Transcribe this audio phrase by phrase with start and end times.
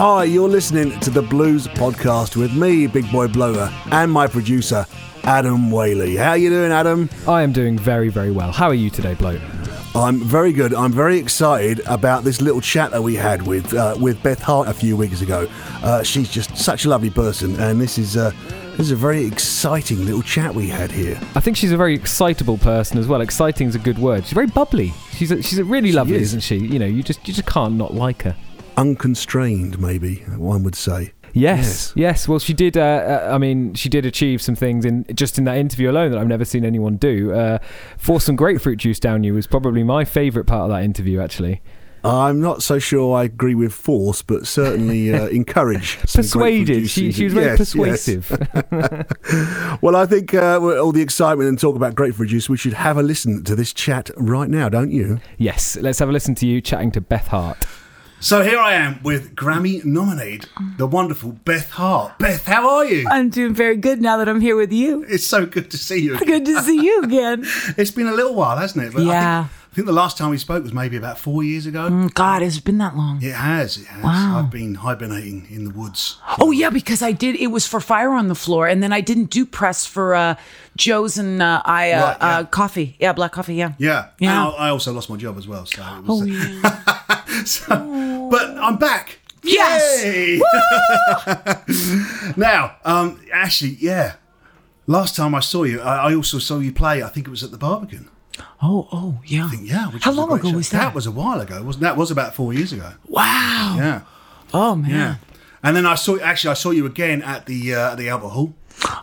[0.00, 4.86] Hi, you're listening to the Blues Podcast with me, Big Boy Bloater, and my producer,
[5.24, 6.14] Adam Whaley.
[6.14, 7.10] How you doing, Adam?
[7.26, 8.52] I am doing very, very well.
[8.52, 9.40] How are you today, bloke?
[9.96, 10.72] I'm very good.
[10.72, 14.68] I'm very excited about this little chat that we had with uh, with Beth Hart
[14.68, 15.48] a few weeks ago.
[15.82, 18.30] Uh, she's just such a lovely person, and this is uh,
[18.76, 21.18] this is a very exciting little chat we had here.
[21.34, 23.20] I think she's a very excitable person as well.
[23.20, 24.26] Exciting is a good word.
[24.26, 24.92] She's very bubbly.
[25.14, 26.34] She's a, she's a really lovely, is.
[26.34, 26.58] isn't she?
[26.58, 28.36] You know, you just you just can't not like her.
[28.78, 31.12] Unconstrained, maybe one would say.
[31.34, 32.26] Yes, yes.
[32.26, 32.76] Well, she did.
[32.76, 36.10] Uh, uh, I mean, she did achieve some things in just in that interview alone
[36.12, 37.32] that I've never seen anyone do.
[37.32, 37.58] Uh,
[37.98, 41.20] Force some grapefruit juice down you was probably my favourite part of that interview.
[41.20, 41.60] Actually,
[42.02, 45.98] I'm not so sure I agree with force, but certainly uh, encourage.
[45.98, 46.88] persuaded.
[46.88, 48.28] She, she was very Yes, yes.
[48.28, 48.48] persuasive.
[49.82, 52.72] Well, I think uh, with all the excitement and talk about grapefruit juice, we should
[52.72, 55.20] have a listen to this chat right now, don't you?
[55.36, 55.76] yes.
[55.76, 57.58] Let's have a listen to you chatting to Beth Hart.
[58.20, 62.18] So here I am with Grammy nominated, the wonderful Beth Hart.
[62.18, 63.06] Beth, how are you?
[63.08, 65.04] I'm doing very good now that I'm here with you.
[65.08, 66.18] It's so good to see you.
[66.18, 67.44] Good to see you again.
[67.76, 68.92] It's been a little while, hasn't it?
[68.92, 69.40] But Yeah.
[69.40, 71.88] I think, I think the last time we spoke was maybe about four years ago.
[71.88, 73.22] Mm, God, it's been that long.
[73.22, 73.76] It has.
[73.76, 74.02] It has.
[74.02, 74.40] Wow.
[74.40, 76.18] I've been hibernating in the woods.
[76.38, 77.36] Oh yeah, because I did.
[77.36, 80.34] It was for Fire on the Floor, and then I didn't do press for uh,
[80.76, 82.38] Joe's and uh, I uh, Right, yeah.
[82.38, 82.96] uh, coffee.
[82.98, 83.54] Yeah, black coffee.
[83.54, 83.74] Yeah.
[83.78, 84.08] Yeah.
[84.18, 84.30] Yeah.
[84.48, 85.64] And I I also lost my job as well.
[85.66, 86.97] So, it was, Oh yeah.
[87.46, 89.18] so- but I'm back.
[89.42, 90.04] Yes.
[90.04, 90.40] Yay!
[92.36, 94.14] now, um, actually, yeah.
[94.86, 97.02] Last time I saw you, I, I also saw you play.
[97.02, 98.08] I think it was at the Barbican.
[98.62, 99.50] oh oh yeah.
[99.60, 99.88] Yeah.
[99.90, 100.56] Which How long ago show.
[100.56, 100.78] was that?
[100.78, 101.62] That was a while ago.
[101.62, 101.96] Wasn't that?
[101.96, 102.92] Was about four years ago.
[103.06, 103.74] Wow.
[103.78, 104.00] Yeah.
[104.54, 104.90] Oh man.
[104.90, 105.14] Yeah.
[105.62, 108.28] And then I saw actually I saw you again at the uh, at the Albert
[108.30, 108.54] Hall.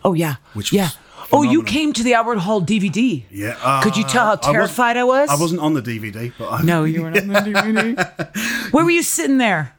[0.04, 0.36] Oh yeah.
[0.54, 0.90] Which yeah.
[1.30, 3.22] Was Oh, you came to the Albert Hall DVD.
[3.30, 3.56] Yeah.
[3.62, 5.28] Uh, Could you tell how I wasn't- terrified I was?
[5.30, 8.72] I wasn't on the DVD, but I, No, you weren't on the DVD.
[8.72, 9.72] Where were you sitting there?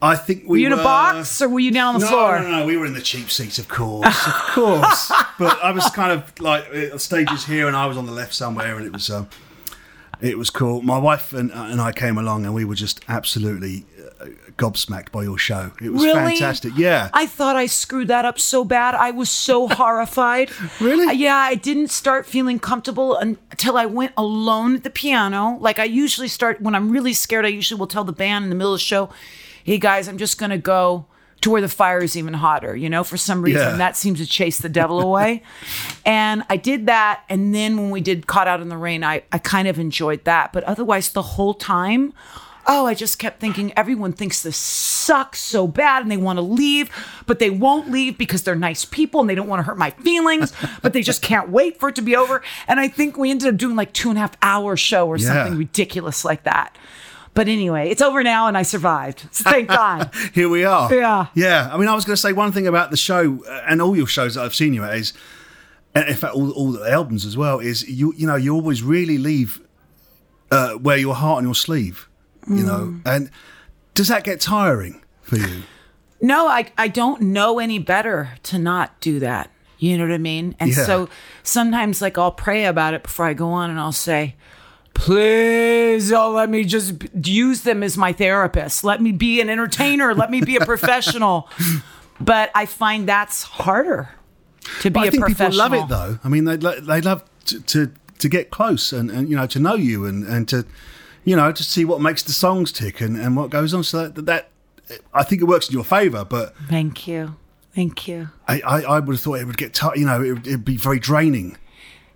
[0.00, 2.10] I think we Were you in a box or were you down on the no,
[2.10, 2.40] floor?
[2.40, 5.12] No, no, no, we were in the cheap seats, of course, of course.
[5.38, 8.34] But I was kind of like uh, stages here, and I was on the left
[8.34, 9.28] somewhere, and it was um,
[10.20, 10.82] it was cool.
[10.82, 13.91] My wife and, and I came along, and we were just absolutely uh,
[14.56, 15.72] gobsmacked by your show.
[15.80, 16.36] It was Really?
[16.36, 16.72] fantastic.
[16.76, 18.94] Yeah, I thought I screwed that up so bad.
[18.94, 20.50] I was so horrified.
[20.80, 21.06] Really?
[21.08, 25.56] Uh, Yeah, I didn't start feeling comfortable until I went alone at the piano.
[25.60, 28.48] Like I usually start when I'm really scared, I usually will tell the band in
[28.50, 29.10] the middle of the show,
[29.64, 31.06] hey guys, I'm just going to go
[31.42, 32.76] to where the fire is even hotter.
[32.76, 33.76] You know, for some reason, Yeah.
[33.76, 35.42] that seems to chase the devil away.
[36.06, 37.24] and I did that.
[37.28, 40.24] And then when we did Caught Out in the Rain, I, I kind of enjoyed
[40.24, 40.52] that.
[40.52, 42.12] But otherwise, the whole time,
[42.66, 46.42] Oh, I just kept thinking everyone thinks this sucks so bad and they want to
[46.42, 46.90] leave,
[47.26, 49.90] but they won't leave because they're nice people and they don't want to hurt my
[49.90, 52.42] feelings, but they just can't wait for it to be over.
[52.68, 55.16] And I think we ended up doing like two and a half hour show or
[55.16, 55.28] Yeah.
[55.28, 56.76] something ridiculous like that.
[57.34, 59.26] But anyway, it's over now and I survived.
[59.32, 60.10] So thank God.
[60.34, 60.94] here we are.
[60.94, 61.26] Yeah.
[61.34, 61.68] yeah.
[61.72, 63.96] I mean, I was going to say one thing about the show uh, and all
[63.96, 65.14] your shows that I've seen you at is,
[65.94, 67.58] and in fact, all, all the albums as well.
[67.58, 69.60] Is you you know you always really leave
[70.50, 72.08] uh, wear your heart on your sleeve,
[72.48, 73.00] you know, Mm.
[73.06, 73.30] and
[73.94, 75.62] does that get tiring for you?
[76.20, 79.50] No, I, I don't know any better to not do that.
[79.78, 80.54] You know what I mean?
[80.60, 80.84] And Yeah.
[80.84, 81.08] so
[81.42, 84.36] sometimes, like, I'll pray about it before I go on and I'll say,
[84.94, 86.94] please don't let me just
[87.26, 88.84] use them as my therapist.
[88.84, 90.14] Let me be an entertainer.
[90.14, 91.48] let me be a professional.
[92.20, 94.10] But I find that's harder
[94.80, 95.58] to be But I a think people professional.
[95.70, 96.18] love it though.
[96.22, 99.58] I mean, they they love to to, to get close and, and you know to
[99.58, 100.64] know you and, and to
[101.24, 103.84] you know to see what makes the songs tick and, and what goes on.
[103.84, 104.48] So that, that
[105.14, 107.36] I think it works in your favour, but Thank you.
[107.74, 108.28] Thank you.
[108.46, 109.96] I, I, I would have thought it would get tight.
[109.96, 111.56] You know, it would it'd be very draining.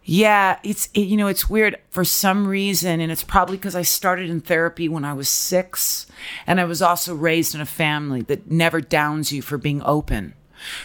[0.09, 3.83] Yeah, it's it, you know it's weird for some reason, and it's probably because I
[3.83, 6.07] started in therapy when I was six,
[6.47, 10.35] and I was also raised in a family that never downs you for being open.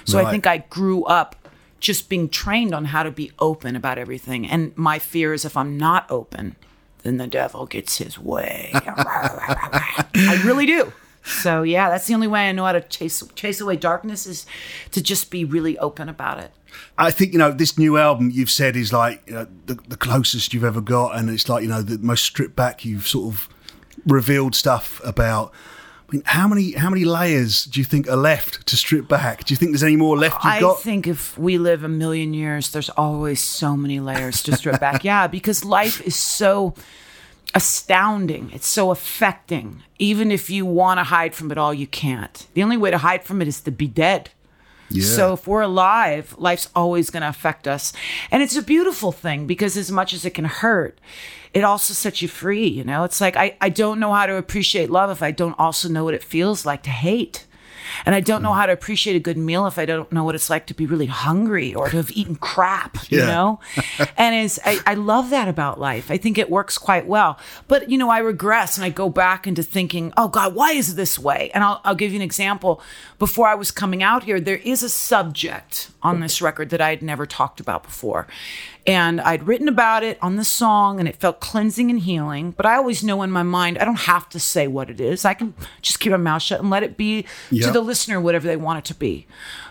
[0.06, 0.28] So Right.
[0.28, 1.36] I think I grew up
[1.80, 5.56] just being trained on how to be open about everything, and my fear is if
[5.58, 6.56] I'm not open,
[7.04, 8.72] then the devil gets his way.
[8.74, 10.92] I really do.
[11.24, 14.46] So yeah, that's the only way I know how to chase chase away darkness is
[14.92, 16.52] to just be really open about it.
[16.98, 19.98] I think you know this new album you've said is like you know, the, the
[19.98, 23.34] closest you've ever got, and it's like you know the most stripped back you've sort
[23.34, 23.50] of
[24.06, 25.52] revealed stuff about.
[26.12, 29.46] I mean, how many how many layers do you think are left to strip back?
[29.46, 30.82] Do you think there's any more left you've I got?
[30.82, 35.04] think if we live a million years, there's always so many layers to strip back.
[35.12, 36.76] Yeah, because life is so
[37.56, 38.52] astounding.
[38.54, 39.84] It's so affecting.
[40.00, 42.46] Even if you want to hide from it all, you can't.
[42.54, 44.32] The only way to hide from it is to be dead.
[45.02, 47.94] So if we're alive, life's always going to affect us.
[48.30, 51.00] And it's a beautiful thing because as much as it can hurt,
[51.54, 53.04] it also sets you free, you know?
[53.04, 56.04] It's like I, I don't know how to appreciate love if I don't also know
[56.04, 57.46] what it feels like to hate.
[58.06, 60.36] And I don't know how to appreciate a good meal if I don't know what
[60.36, 63.26] it's like to be really hungry or to have eaten crap, you Yeah.
[63.28, 63.60] know?
[64.18, 66.10] and it's, I, I love that about life.
[66.10, 67.38] I think it works quite well.
[67.68, 70.92] But, you know, I regress and I go back into thinking, oh God, why is
[70.94, 71.52] it this way?
[71.54, 72.82] And I'll, I'll give you an example.
[73.20, 76.90] Before I was coming out here, there is a subject on this record that I
[76.90, 78.28] had never talked about before.
[78.88, 82.52] And I'd written about it on the song and it felt cleansing and healing.
[82.52, 85.24] But I always know in my mind, I don't have to say what it is.
[85.26, 85.54] I can
[85.84, 87.68] just keep my mouth shut and let it be Yeah.
[87.68, 89.28] to the listener whatever they want it to be.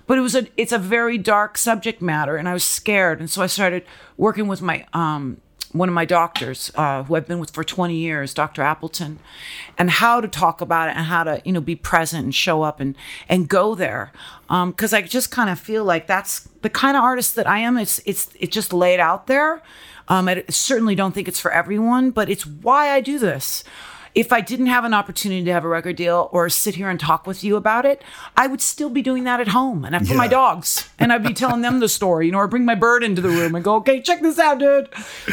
[0.06, 3.18] But it was a it's a very dark subject matter and I was scared.
[3.20, 3.84] And so I started
[4.16, 5.38] working with my um
[5.72, 8.62] one of my doctors uh, who I've been with for 20 years, Dr.
[8.62, 9.18] Appleton,
[9.78, 12.62] and how to talk about it and how to, you know, be present and show
[12.62, 12.96] up and
[13.28, 14.12] and go there.
[14.48, 17.78] Because I just kind of feel like that's the kind of artist that I am.
[17.78, 19.62] It's it's it just laid out there.
[20.08, 23.62] Um, I certainly don't think it's for everyone, but it's why I do this.
[24.14, 26.98] If I didn't have an opportunity to have a record deal or sit here and
[26.98, 28.02] talk with you about it,
[28.36, 30.30] I would still be doing that at home and for my Yeah.
[30.30, 30.88] dogs.
[30.98, 33.28] And I'd be telling them the story, you know, or bring my bird into the
[33.28, 34.88] room and go, okay, check this out, dude.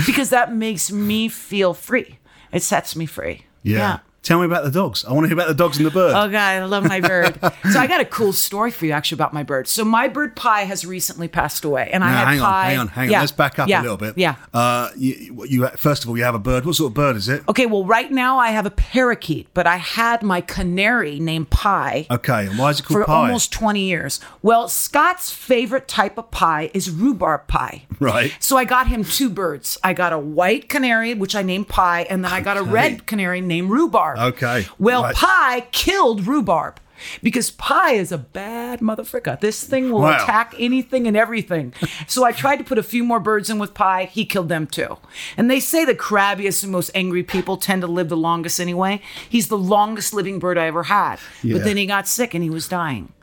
[0.06, 2.20] Because that makes me feel free.
[2.52, 3.46] It sets me free.
[3.64, 4.00] Yeah.
[4.28, 5.06] Tell me about the dogs.
[5.06, 6.12] I want to hear about the dogs and the bird.
[6.12, 7.40] Oh God, I love my bird.
[7.72, 9.70] so I got a cool story for you actually about my bird.
[9.70, 12.46] So my bird Pie has recently passed away, and I Now, had hang Pie.
[12.46, 13.22] on, hang on, hang Yeah, on.
[13.22, 14.18] Let's back up yeah, a little bit.
[14.18, 14.36] Yeah.
[14.54, 16.66] Uh, you, you first of all, you have a bird.
[16.66, 17.42] What sort of bird is it?
[17.48, 22.08] Okay, well, right now I have a parakeet, but I had my canary named Pie.
[22.12, 23.14] Okay, and why is it called for pie?
[23.28, 24.20] almost 20 years.
[24.42, 27.84] Well, Scott's favorite type of pie is rhubarb pie.
[28.02, 28.36] Right.
[28.40, 29.78] So I got him two birds.
[29.86, 33.06] I got a white canary, which I named Pie, and then I got a red
[33.08, 34.17] canary named Rhubarb.
[34.18, 35.16] Okay, Well, right.
[35.16, 36.80] Pie killed Rhubarb.
[37.22, 39.40] Because Pie is a bad motherfucker.
[39.40, 40.16] This thing will Wow.
[40.24, 41.72] attack anything and everything.
[42.08, 44.06] So I tried to put a few more birds in with Pie.
[44.12, 44.98] He killed them too.
[45.38, 49.00] And they say the crabbiest and most angry people tend to live the longest anyway.
[49.30, 51.20] He's the longest living bird I ever had.
[51.44, 51.54] Yeah.
[51.58, 53.14] But then he got sick and he was dying.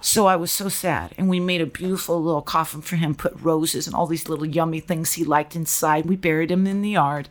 [0.00, 1.14] So I was so sad.
[1.18, 4.46] And we made a beautiful little coffin for him, put roses and all these little
[4.46, 6.06] yummy things he liked inside.
[6.06, 7.28] We buried him in the yard.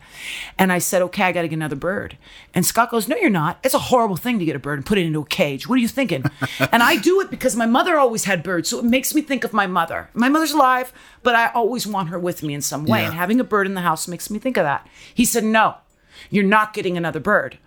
[0.58, 2.18] And I said, okay, I got to get another bird.
[2.54, 3.60] And Scott goes, no, you're not.
[3.64, 5.68] It's a horrible thing to get a bird and put it into a cage.
[5.68, 6.26] What are you thinking?
[6.72, 8.70] and I do it because my mother always had birds.
[8.70, 10.10] So it makes me think of my mother.
[10.14, 10.92] My mother's alive,
[11.24, 13.02] but I always want her with me in some way.
[13.02, 13.08] Yeah.
[13.08, 14.88] And having a bird in the house makes me think of that.
[15.14, 15.76] He said, no,
[16.30, 17.58] you're not getting another bird.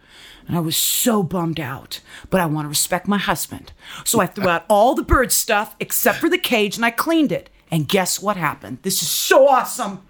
[0.49, 2.01] And I was so bummed out,
[2.31, 3.73] but I want to respect my husband.
[4.05, 7.31] So I threw out all the bird stuff except for the cage and I cleaned
[7.31, 7.51] it.
[7.71, 8.79] And guess what happened?
[8.81, 10.01] This is so awesome.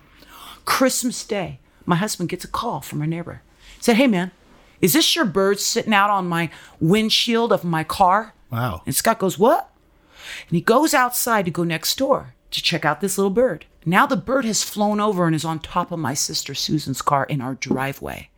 [0.65, 3.43] Christmas Day, my husband gets a call from a neighbor.
[3.81, 4.31] Said, Hey man,
[4.81, 8.33] is this your bird sitting out on my windshield of my car?
[8.51, 8.83] Wow.
[8.87, 9.71] And Scott goes, What?
[10.49, 13.67] And he goes outside to go next door to check out this little bird.
[13.85, 17.25] Now the bird has flown over and is on top of my sister Susan's car
[17.25, 18.31] in our driveway.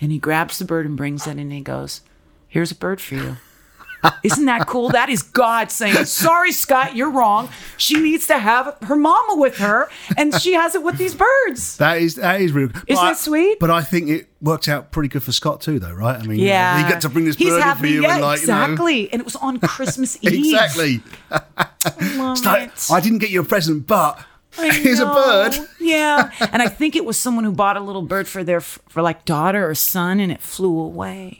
[0.00, 2.00] And he grabs the bird and brings it in and he goes,
[2.48, 3.36] Here's a bird for you.
[4.24, 4.88] Isn't that cool?
[4.88, 7.48] That is God saying, Sorry, Scott, you're wrong.
[7.76, 11.76] She needs to have her mama with her, and she has it with these birds.
[11.76, 12.70] That is that is real.
[12.88, 13.60] Isn't I- it sweet?
[13.60, 16.18] But I think it worked out pretty good for Scott too, though, right?
[16.20, 16.84] I mean, Yeah.
[16.84, 19.12] he got to bring this He's bird happy, for you, yeah, and like exactly.
[19.12, 20.32] And it was on Christmas Eve.
[20.46, 21.00] exactly.
[21.86, 22.72] It's like.
[22.90, 24.18] I didn't get you a present, but
[24.58, 25.56] I here's a bird.
[25.80, 29.02] Yeah, and I think it was someone who bought a little bird for their for
[29.02, 31.38] like daughter or son, and it flew away.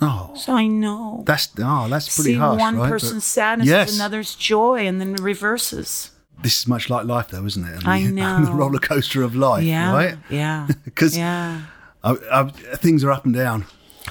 [0.00, 1.22] Oh, So I know.
[1.26, 2.82] that's oh, that's pretty See harsh, one right?
[2.86, 3.90] But person's sadness yes.
[3.90, 6.10] is another's joy, and then reverses.
[6.42, 7.86] This is much like life, though, isn't it?
[7.86, 8.44] I mean, know.
[8.44, 10.16] the roller coaster of life, Yeah, right?
[10.28, 11.62] yeah, 'Cause- yeah.
[12.04, 12.44] I, I,
[12.76, 13.64] things are up and down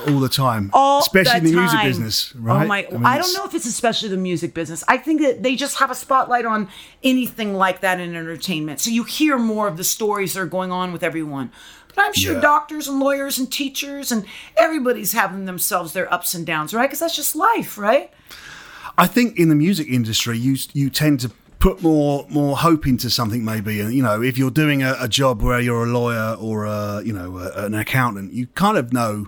[0.07, 2.63] all the time, all especially in the the music business, oh right?
[2.63, 2.87] Oh my!
[2.91, 4.83] mean, I, don't know if it's especially the music business.
[4.87, 6.67] I think that they just have a spotlight on
[7.03, 10.71] anything like that in entertainment, so you hear more of the stories that are going
[10.71, 11.51] on with everyone.
[11.95, 12.41] But I'm sure Yeah.
[12.41, 16.87] doctors and lawyers and teachers and everybody's having themselves their ups and downs, right?
[16.87, 18.11] Because that's just life, right?
[18.97, 23.09] I think in the music industry, you you tend to put more more hope into
[23.09, 23.43] something.
[23.45, 26.65] Maybe, and you know, if you're doing a, a job where you're a lawyer or
[26.65, 29.27] a you know a, an accountant, you kind of know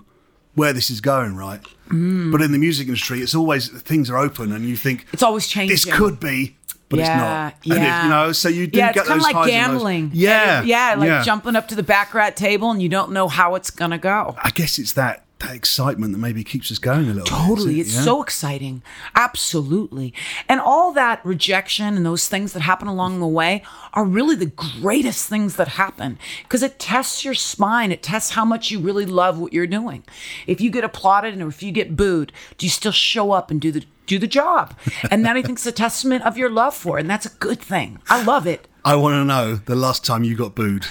[0.54, 1.60] where this is going, right?
[1.88, 2.32] Mm.
[2.32, 5.46] But in the music industry, it's always things are open, and you think It's always
[5.46, 5.74] changing.
[5.74, 6.56] this could be,
[6.88, 7.54] but it's Yeah, not.
[7.64, 8.04] And it- yeah.
[8.04, 9.82] you know, so you do yeah, it's get kind those of like highs and lows.
[9.82, 10.10] gambling.
[10.14, 11.22] Yeah, yeah, like yeah.
[11.24, 14.36] jumping up to the baccarat table and you don't know how it's gonna go.
[14.42, 17.24] I guess it's that that excitement that maybe keeps us going a little.
[17.24, 17.80] bit, Totally.
[17.80, 17.94] It's?
[17.94, 18.02] Yeah?
[18.02, 18.82] so exciting.
[19.14, 20.14] Absolutely.
[20.48, 24.46] And all that rejection and those things that happen along the way are really the
[24.46, 27.92] greatest things that happen because it tests your spine.
[27.92, 30.04] It tests how much you really love what you're doing.
[30.46, 33.60] If you get applauded or if you get booed, do you still show up and
[33.60, 34.74] do the do the job?
[35.10, 37.02] And that I think is a testament of your love for it.
[37.02, 37.98] And that's a good thing.
[38.10, 38.68] I love it.
[38.84, 40.84] I want to know the last time you got booed.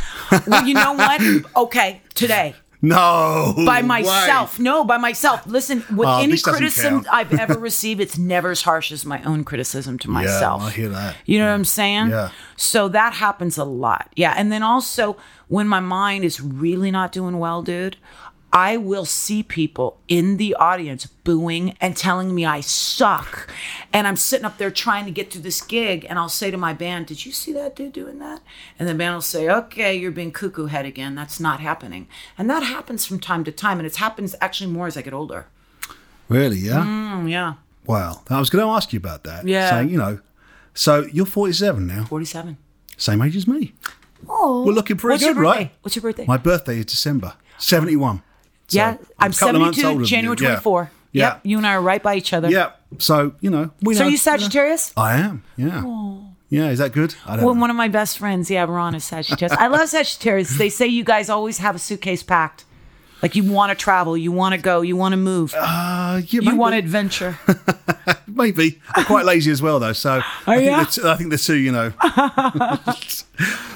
[0.47, 1.21] Well, you know what?
[1.55, 2.55] Okay, today.
[2.83, 3.53] No.
[3.65, 4.59] by myself.
[4.59, 5.47] No, by myself.
[5.47, 7.05] Listen, with Oh, any criticism.
[7.11, 10.61] I've ever received, it's never as harsh as my own criticism to myself.
[10.61, 11.15] I hear that.
[11.25, 12.09] You know what I'm saying?
[12.09, 12.29] Yeah.
[12.57, 14.09] So that happens a lot.
[14.15, 14.33] Yeah.
[14.37, 15.15] And then also
[15.47, 17.95] when my mind is really not doing well, dude,
[18.53, 23.49] I will see people in the audience booing and telling me I suck.
[23.91, 26.05] And I'm sitting up there trying to get through this gig.
[26.07, 28.41] And I'll say to my band, Did you see that dude doing that?
[28.77, 31.15] And the band will say, Okay, you're being cuckoo head again.
[31.15, 32.07] That's not happening.
[32.37, 33.79] And that happens from time to time.
[33.79, 35.47] And it happens actually more as I get older.
[36.29, 36.57] Really?
[36.57, 36.83] Yeah.
[36.85, 37.55] Mm, yeah.
[37.87, 38.21] Wow.
[38.29, 39.47] I was going to ask you about that.
[39.47, 39.71] Yeah.
[39.71, 40.19] Saying, you know,
[40.75, 42.57] so you're 47 now, 47.
[42.97, 43.73] same age as me.
[44.29, 44.63] Oh.
[44.65, 45.71] We're looking pretty What's good, your right?
[45.81, 46.25] What's your birthday?
[46.25, 48.21] My birthday is December 71.
[48.67, 50.05] So, yeah, I'm a couple 72, older than you.
[50.05, 50.47] January Yeah.
[50.49, 50.91] 24.
[51.11, 51.23] Yeah.
[51.33, 52.49] Yep, you and I are right by each other.
[52.49, 52.71] Yeah.
[52.97, 54.09] So, you know, we So know.
[54.09, 54.91] you Sagittarius?
[54.97, 55.43] I am.
[55.57, 55.83] Yeah.
[56.49, 56.69] Yeah.
[56.69, 57.13] Is that good?
[57.25, 57.61] I don't Well, know.
[57.61, 59.57] one of my best friends, yeah, Ron is Sagittarius.
[59.59, 60.57] I love Sagittarius.
[60.57, 62.65] They say you guys always have a suitcase packed.
[63.21, 66.41] Like you want to travel, you want to go, you want to move, Uh, yeah,
[66.41, 67.37] you want adventure.
[68.27, 68.81] maybe.
[68.95, 69.93] I'm quite lazy as well, though.
[69.93, 70.83] So I, think yeah?
[70.83, 71.93] the two, I think the two, you know.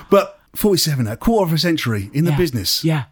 [0.10, 2.38] but 47 a quarter of a century in the Yeah.
[2.38, 2.84] business.
[2.84, 3.04] Yeah.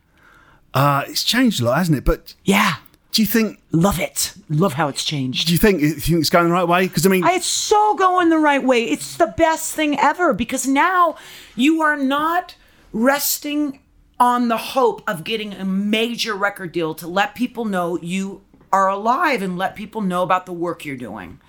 [0.75, 2.03] Uh, it's changed a lot, hasn't it?
[2.05, 2.75] But Yeah.
[3.12, 3.60] do you think?
[3.72, 4.34] Love it.
[4.50, 5.48] Love how it's changed.
[5.48, 6.88] Do you think, do you think it's going the right way?
[6.88, 8.84] Because I mean, It's so going the right way.
[8.84, 11.15] It's the best thing ever because now
[11.55, 12.55] you are not
[12.91, 13.79] resting
[14.20, 18.41] on the hope of getting a major record deal to let people know you
[18.72, 21.39] are alive and let people know about the work you're doing.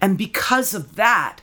[0.00, 1.40] And because of that,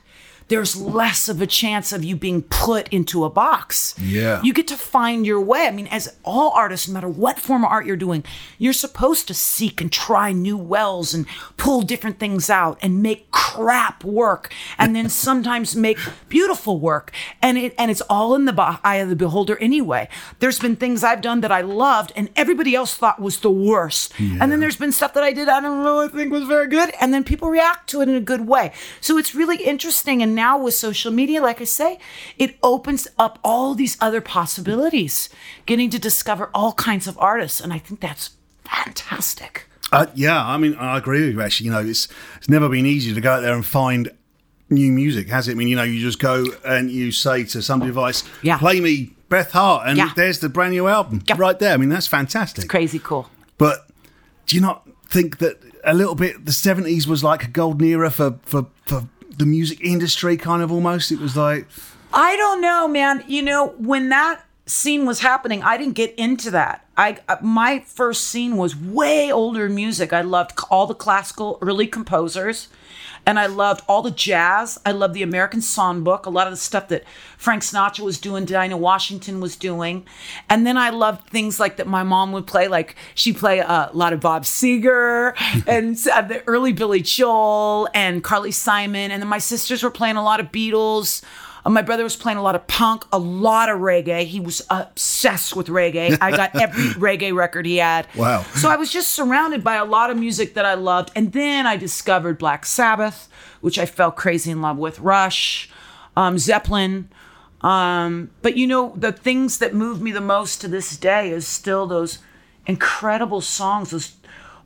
[0.53, 3.95] there's less of a chance of you being put into a box.
[4.00, 4.39] Yeah.
[4.43, 5.65] You get to find your way.
[5.65, 8.24] I mean, as all artists, no matter what form of art you're doing,
[8.60, 11.25] you're supposed to seek and try new wells and
[11.57, 15.98] pull different things out and make crap work and then sometimes make
[16.29, 17.12] beautiful work.
[17.41, 20.07] And it and it's all in the bo- eye of the beholder anyway.
[20.38, 24.13] There's been things I've done that I loved and everybody else thought was the worst.
[24.19, 26.93] And then there's been stuff that I did I don't really think was very good
[27.01, 28.72] and then people react to it in a good way.
[29.01, 31.98] So it's really interesting and now with social media like I say,
[32.38, 35.30] it opens up all these other possibilities,
[35.66, 38.32] getting to discover all kinds of artists and I think that's
[38.66, 39.66] fantastic.
[39.92, 41.42] uh, yeah, I mean, I agree with you.
[41.42, 42.08] Actually, you know, it's
[42.38, 44.10] it's never been easy to go out there and find
[44.70, 45.52] new music, has it?
[45.52, 48.58] I mean, you know, you just go and you say to some device, Yeah.
[48.58, 50.12] play me Beth Hart, and Yeah.
[50.16, 51.36] there's the brand new album Yeah.
[51.38, 51.74] right there.
[51.74, 52.64] I mean, that's fantastic.
[52.66, 53.30] It's crazy cool.
[53.58, 53.88] But
[54.48, 58.10] do you not think that a little bit the seventies was like a golden era
[58.10, 61.12] for, for for the music industry, kind of almost?
[61.12, 61.68] It was like
[62.13, 63.24] I don't know, man.
[63.28, 66.86] You know, when that scene was happening, I didn't get into that.
[66.96, 70.13] I uh, my first scene was way older music.
[70.13, 72.68] I loved all the classical early composers,
[73.25, 74.80] and I loved all the jazz.
[74.86, 77.03] I loved the American Songbook, a lot of the stuff that
[77.38, 80.06] Frank Sinatra was doing, Dinah Washington was doing,
[80.50, 82.68] and then I loved things like that my mom would play.
[82.68, 85.34] Like she play a lot of Bob Seger
[85.68, 90.15] and uh, the early Billy Joel and Carly Simon, and then my sisters were playing
[90.15, 91.24] a lot of Beatles.
[91.65, 94.25] Uh, my brother was playing a lot of punk, a lot of reggae.
[94.25, 96.17] He was obsessed with reggae.
[96.20, 98.08] I got every reggae record he had.
[98.15, 98.43] Wow.
[98.55, 101.12] So I was just surrounded by a lot of music that I loved.
[101.15, 103.29] And then I discovered Black Sabbath,
[103.62, 105.70] which I fell crazy in love with, Rush,
[106.15, 107.10] um, Zeppelin.
[107.62, 111.48] Um, but you know, the things that move me the most to this day is
[111.48, 112.20] still those
[112.65, 114.15] incredible songs, those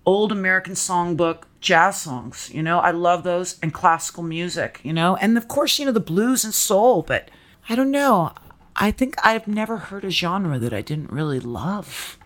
[0.05, 2.49] old American songbook jazz songs.
[2.53, 5.91] You know, I love those and classical music, you know, and of course, you know,
[5.91, 7.01] the blues and soul.
[7.03, 7.29] But
[7.69, 8.33] I don't know.
[8.75, 12.17] I think I've never heard a genre that I didn't really love.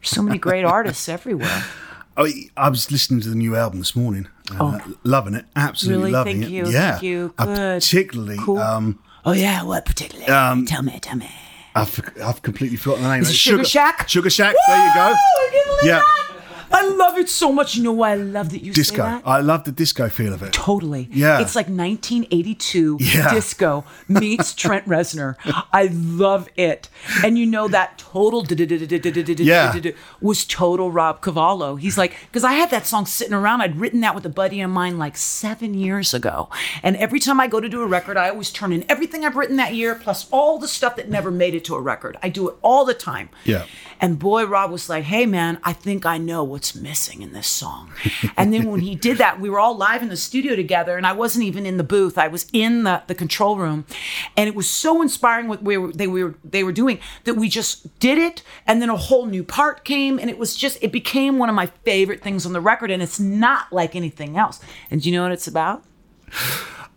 [0.00, 1.64] There's so many great artists everywhere.
[2.16, 6.04] I, I was listening to the new album this morning, uh, loving it, absolutely Oh.
[6.04, 6.12] Really?
[6.12, 6.54] loving Thank it.
[6.54, 7.34] you, Yeah, thank you.
[7.38, 8.58] I particularly, Cool.
[8.58, 10.30] um, Oh yeah, what particularly?
[10.30, 11.30] Um, tell me, tell me.
[11.74, 13.22] I've, I've completely forgotten the name.
[13.22, 14.06] Is it Sugar Shack?
[14.08, 14.54] Sugar Shack.
[14.66, 15.00] There you go.
[15.00, 15.98] I can't believe Yeah.
[16.00, 16.31] that.
[16.72, 17.76] I love it so much.
[17.76, 19.20] You know why I love that you say Disco.
[19.24, 20.52] I love the disco feel of it.
[20.52, 21.08] Totally.
[21.12, 21.40] Yeah.
[21.40, 23.32] It's like 1982 Yeah.
[23.32, 25.36] disco meets Trent Reznor.
[25.72, 26.88] I love it.
[27.24, 29.74] And you know that total Yeah.
[30.20, 31.76] was total Rob Cavallo.
[31.76, 33.60] He's like, because I had that song sitting around.
[33.60, 36.48] I'd written that with a buddy of mine like seven years ago.
[36.82, 39.36] And every time I go to do a record, I always turn in everything I've
[39.36, 42.16] written that year, plus all the stuff that never made it to a record.
[42.22, 43.28] I do it all the time.
[43.44, 43.64] Yeah.
[44.02, 47.46] And boy, Rob was like, hey, man, I think I know what's missing in this
[47.46, 47.92] song.
[48.36, 51.06] and then when he did that, we were all live in the studio together, and
[51.06, 52.18] I wasn't even in the booth.
[52.18, 53.86] I was in the, the control room.
[54.36, 57.48] And it was so inspiring what we were, they, were, they were doing that we
[57.48, 58.42] just did it.
[58.66, 61.54] And then a whole new part came, and it was just, it became one of
[61.54, 62.90] my favorite things on the record.
[62.90, 64.60] And it's not like anything else.
[64.90, 65.84] And do you know what it's about?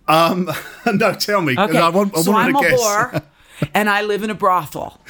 [0.08, 0.50] Um,
[0.92, 1.56] no, tell me.
[1.56, 1.78] Okay.
[1.78, 2.82] I want, I so I'm to a guess.
[2.82, 3.24] whore.
[3.74, 5.02] and I live in a brothel.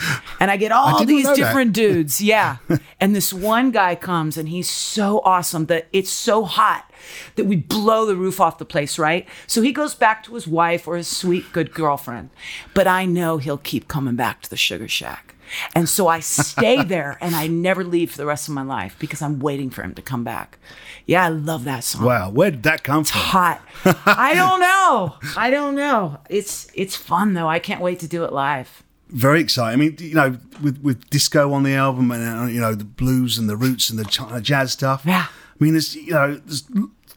[0.45, 2.21] And I get all didn't these different dudes.
[2.21, 2.57] Yeah.
[2.99, 6.91] and this one guy comes and he's so awesome that it's so hot
[7.35, 9.27] that we blow the roof off the place, right?
[9.47, 12.29] So he goes back to his wife or his sweet, good girlfriend.
[12.75, 15.33] But I know he'll keep coming back to the Sugar Shack.
[15.73, 18.95] And so I stay there and I never leave for the rest of my life
[18.99, 20.59] because I'm waiting for him to come back.
[21.07, 22.05] Yeah, I love that song.
[22.05, 23.21] Wow, where did that come from?
[23.21, 23.61] Hot.
[24.05, 25.15] I don't know.
[25.35, 26.19] I don't know.
[26.29, 27.47] It's it's fun though.
[27.47, 28.83] I can't wait to do it live.
[29.15, 29.74] Very exciting.
[29.74, 32.84] I mean, you know, with with disco on the album and uh, you know the
[32.84, 35.03] blues and the roots and the ch- jazz stuff.
[35.05, 35.27] Yeah.
[35.29, 36.63] I mean, there's you know there's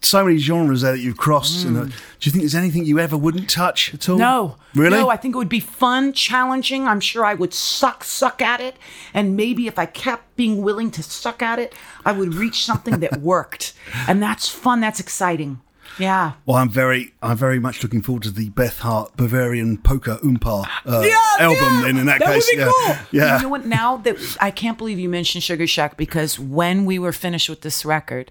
[0.01, 1.67] so many genres there that you've crossed.
[1.67, 1.91] And, uh, do
[2.21, 4.17] you think there's anything you ever wouldn't touch at all?
[4.19, 4.57] No.
[4.75, 4.97] really?
[4.97, 6.87] No, I think it would be fun, challenging.
[6.87, 8.77] I'm sure I would suck, suck at it.
[9.13, 11.75] And maybe if I kept being willing to suck at it,
[12.05, 13.75] I would reach something that worked.
[14.07, 14.81] And that's fun.
[14.81, 15.61] That's exciting.
[15.99, 16.33] Yeah.
[16.47, 20.67] Well, I'm very, I'm very much looking forward to the Beth Hart Bavarian Polka Oompa
[20.87, 21.59] uh, Yeah, album.
[21.61, 21.83] yeah.
[21.83, 23.07] Then in that, that case, would be yeah, cool.
[23.13, 23.37] yeah.
[23.37, 23.67] You know what?
[23.67, 27.63] Now that I can't believe you mentioned Sugar Shack because when we were finished with
[27.63, 28.31] this record,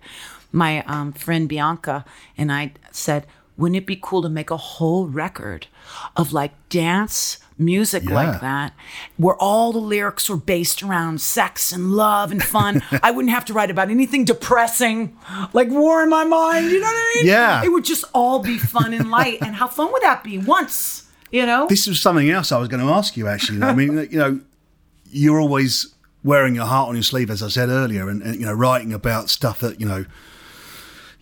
[0.52, 2.06] my um, friend Bianca
[2.38, 3.26] and I said,
[3.58, 5.68] "Wouldn't it be cool to make a whole record
[6.16, 8.14] of like dance?" Music Yeah.
[8.14, 8.74] like that,
[9.18, 12.84] where all the lyrics were based around sex and love and fun.
[13.04, 15.18] I wouldn't have to write about anything depressing,
[15.54, 16.70] like war in my mind.
[16.70, 17.26] You know what I mean?
[17.28, 17.64] Yeah.
[17.64, 19.40] It would just all be fun and light.
[19.42, 21.10] And how fun would that be once?
[21.32, 21.66] You know?
[21.68, 23.28] This was something else I was going to ask you.
[23.28, 24.40] Actually, I mean, you know,
[25.10, 28.46] you're always wearing your heart on your sleeve, as I said earlier, and, and you
[28.46, 30.06] know, writing about stuff that you know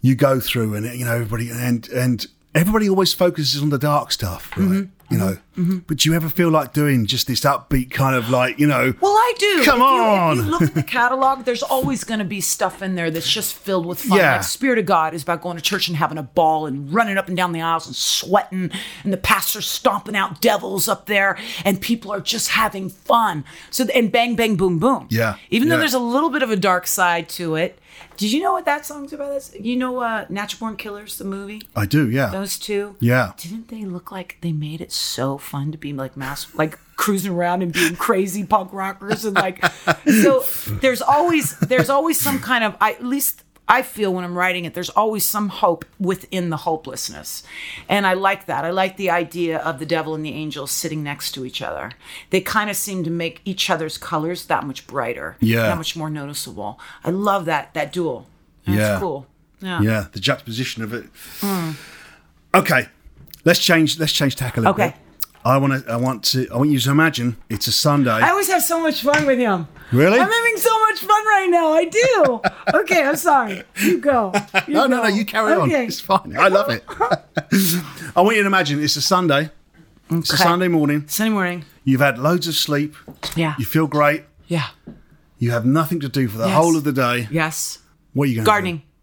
[0.01, 4.11] you go through, and you know, everybody and and everybody always focuses on the dark
[4.11, 4.67] stuff, right?
[4.67, 4.89] Mm-hmm.
[5.09, 5.61] You know, mm-hmm.
[5.61, 5.77] Mm-hmm.
[5.87, 8.93] but do you ever feel like doing just this upbeat kind of like, you know,
[8.99, 9.61] Well, I do.
[9.63, 10.39] Come If you- on.
[10.39, 13.29] If you look at the catalog, there's always going to be stuff in there that's
[13.31, 14.17] just filled with fun.
[14.17, 14.33] Yeah.
[14.37, 17.17] Like Spirit of God is about going to church and having a ball and running
[17.17, 18.71] up and down the aisles and sweating,
[19.03, 23.45] and the pastor's stomping out devils up there, and people are just having fun.
[23.69, 25.07] So, and bang, bang, boom, boom.
[25.11, 25.35] Yeah.
[25.51, 27.79] Even though there's a little bit of a dark side to it.
[28.17, 29.29] Did you know what that song's about?
[29.29, 31.61] That's- You know, uh, Natural Born Killers, the movie.
[31.75, 32.95] I do, yeah, Those two.
[32.99, 33.33] yeah.
[33.37, 37.33] Didn't they look like they made it so fun to be like mass, like cruising
[37.33, 39.63] around and being crazy punk rockers and like,
[40.21, 40.43] so
[40.81, 44.65] there's always there's always some kind of I, at least I feel when I'm writing
[44.65, 47.41] it there's always some hope within the hopelessness,
[47.89, 48.63] and I like that.
[48.63, 51.91] I like the idea of the devil and the angel sitting next to each other.
[52.29, 55.63] They kind of seem to make each other's colors that much brighter, Yeah.
[55.63, 56.79] that much more noticeable.
[57.03, 58.27] I love that that duel.
[58.67, 58.99] That's Yeah.
[58.99, 59.25] cool.
[59.61, 59.81] Yeah.
[59.81, 61.05] Yeah, the juxtaposition of it.
[62.53, 62.87] Okay,
[63.45, 63.99] let's change.
[63.99, 64.87] Let's change tack a little Okay.
[64.89, 64.95] bit.
[65.45, 65.91] I want to.
[65.91, 66.47] I want to.
[66.51, 68.09] I want you to imagine it's a Sunday.
[68.09, 69.67] I always have so much fun with him.
[69.91, 70.19] Really?
[70.19, 71.71] I'm having so much fun right now.
[71.73, 72.41] I do.
[72.79, 73.61] okay, I'm sorry.
[73.79, 74.33] You go.
[74.67, 75.07] You no, no, no.
[75.09, 75.69] You carry on.
[75.69, 76.35] It's fine.
[76.37, 76.83] I love it.
[78.15, 79.51] I want you to imagine it's a Sunday.
[80.09, 80.17] Okay.
[80.19, 81.07] It's a Sunday morning.
[81.07, 81.65] Sunday morning.
[81.83, 82.95] You've had loads of sleep.
[83.35, 83.53] Yeah.
[83.59, 84.23] You feel great.
[84.47, 84.67] Yeah.
[85.37, 86.55] You have nothing to do for the Yes.
[86.55, 87.27] whole of the day.
[87.29, 87.79] Yes.
[88.13, 88.77] What are you going Gardening.
[88.79, 88.85] to do?
[88.85, 88.94] Gardening,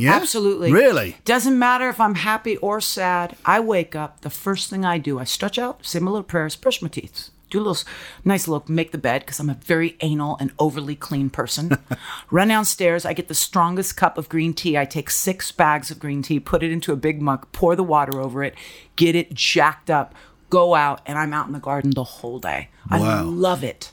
[0.00, 0.14] yeah?
[0.14, 0.72] Absolutely.
[0.72, 1.16] Really?
[1.24, 3.36] Doesn't matter if I'm happy or sad.
[3.44, 4.20] I wake up.
[4.20, 7.30] The first thing I do, I stretch out, say my little prayers, brush my teeth,
[7.50, 7.88] do a little
[8.24, 11.78] nice look, make the bed because I'm a very anal and overly clean person.
[12.30, 13.04] Run downstairs.
[13.04, 14.76] I get the strongest cup of green tea.
[14.76, 17.84] I take six bags of green tea, put it into a big mug, pour the
[17.84, 18.54] water over it,
[18.96, 20.14] get it jacked up,
[20.50, 22.70] go out, and I'm out in the garden the whole day.
[22.90, 23.92] I love it.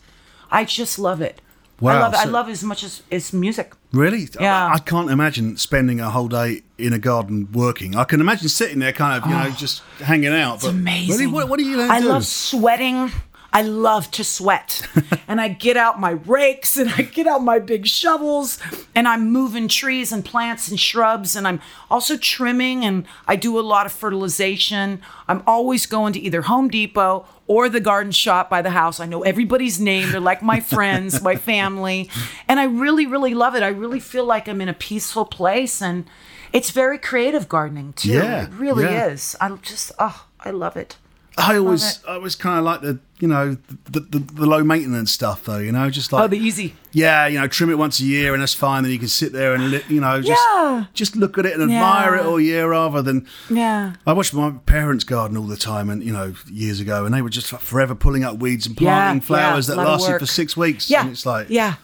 [0.50, 1.41] I just love it.
[1.82, 2.20] I love it.
[2.20, 3.74] I love it as much as, as music.
[3.92, 4.28] Really?
[4.40, 4.68] Yeah.
[4.68, 7.96] I, I can't imagine spending a whole day in a garden working.
[7.96, 10.56] I can imagine sitting there kind of, you know, oh, just hanging out.
[10.56, 11.12] It's amazing.
[11.12, 12.08] Really, what, what are you I do?
[12.10, 13.12] love sweating.
[13.54, 14.88] I love to sweat.
[15.28, 18.60] and I get out my rakes and I get out my big shovels
[18.96, 23.60] and I'm moving trees and plants and shrubs and I'm also trimming and I do
[23.60, 25.02] a lot of fertilization.
[25.28, 29.02] I'm always going to either Home Depot or the garden shop by the house.
[29.02, 30.10] I know everybody's name.
[30.12, 32.10] They're like my friends, my family.
[32.48, 33.62] And I really, really love it.
[33.62, 36.06] I really feel like I'm in a peaceful place and
[36.54, 38.12] it's very creative gardening too.
[38.14, 39.08] Yeah, It really yeah.
[39.08, 39.36] is.
[39.42, 40.96] I'm just, oh, I love it.
[41.38, 42.04] I always.
[42.06, 43.56] I always kind of like the, you know,
[43.90, 45.60] the, the, the low maintenance stuff though.
[45.60, 46.76] You know, just like Oh, the easy.
[46.92, 48.84] yeah, you know, trim it once a year and that's fine.
[48.84, 50.86] Then you can sit there and li- you know, just Yeah.
[50.94, 52.22] just look at it and admire Yeah.
[52.22, 53.28] it all year rather than.
[53.50, 53.94] Yeah.
[54.06, 57.22] I watched my parents' garden all the time, and you know, years ago, and they
[57.22, 60.58] were just forever pulling up weeds and Yeah, planting flowers yeah, that lasted for six
[60.58, 60.90] weeks.
[60.90, 61.02] Yeah.
[61.04, 61.76] and it's like yeah.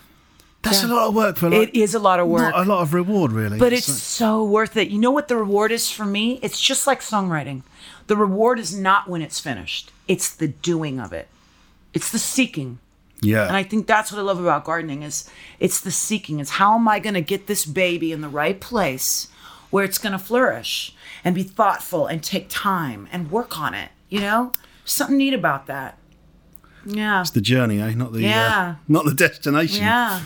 [0.61, 0.89] that's yeah.
[0.89, 2.53] a lot of work for like It is a lot of work.
[2.53, 3.57] a lot of reward, really.
[3.57, 4.89] but it's like- so worth it.
[4.89, 6.37] You know what the reward is for me?
[6.43, 7.63] It's just like songwriting.
[8.07, 9.91] The reward is not when it's finished.
[10.07, 11.27] It's the doing of it.
[11.93, 12.79] It's the seeking.
[13.21, 16.39] yeah, And I think that's what I love about gardening is it's the seeking.
[16.39, 19.27] It's how am I going to get this baby in the right place
[19.69, 23.89] where it's going to flourish and be thoughtful and take time and work on it,
[24.09, 24.51] you know?
[24.85, 25.97] Something neat about that.
[26.85, 27.19] Yeah.
[27.21, 27.93] It's the journey, eh?
[27.93, 28.75] Not the Yeah.
[28.77, 29.83] uh, not the destination.
[29.83, 30.21] Yeah.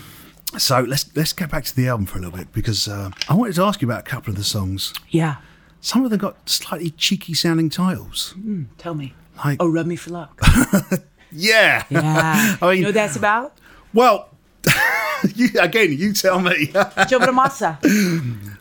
[0.58, 3.34] So let's let's get back to the album for a little bit because uh, I
[3.34, 4.94] wanted to ask you about a couple of the songs.
[5.10, 5.38] Yeah.
[5.82, 8.32] Some of them got slightly cheeky sounding titles.
[8.34, 9.14] Hmm, tell me.
[9.44, 10.40] Like, Oh, rub me for luck.
[11.32, 11.84] yeah.
[11.90, 12.58] Yeah.
[12.62, 13.54] I mean- you know what that's about?
[13.94, 14.30] Well,
[15.36, 16.68] you, again, you tell me.
[16.68, 17.78] Joe Bonamassa.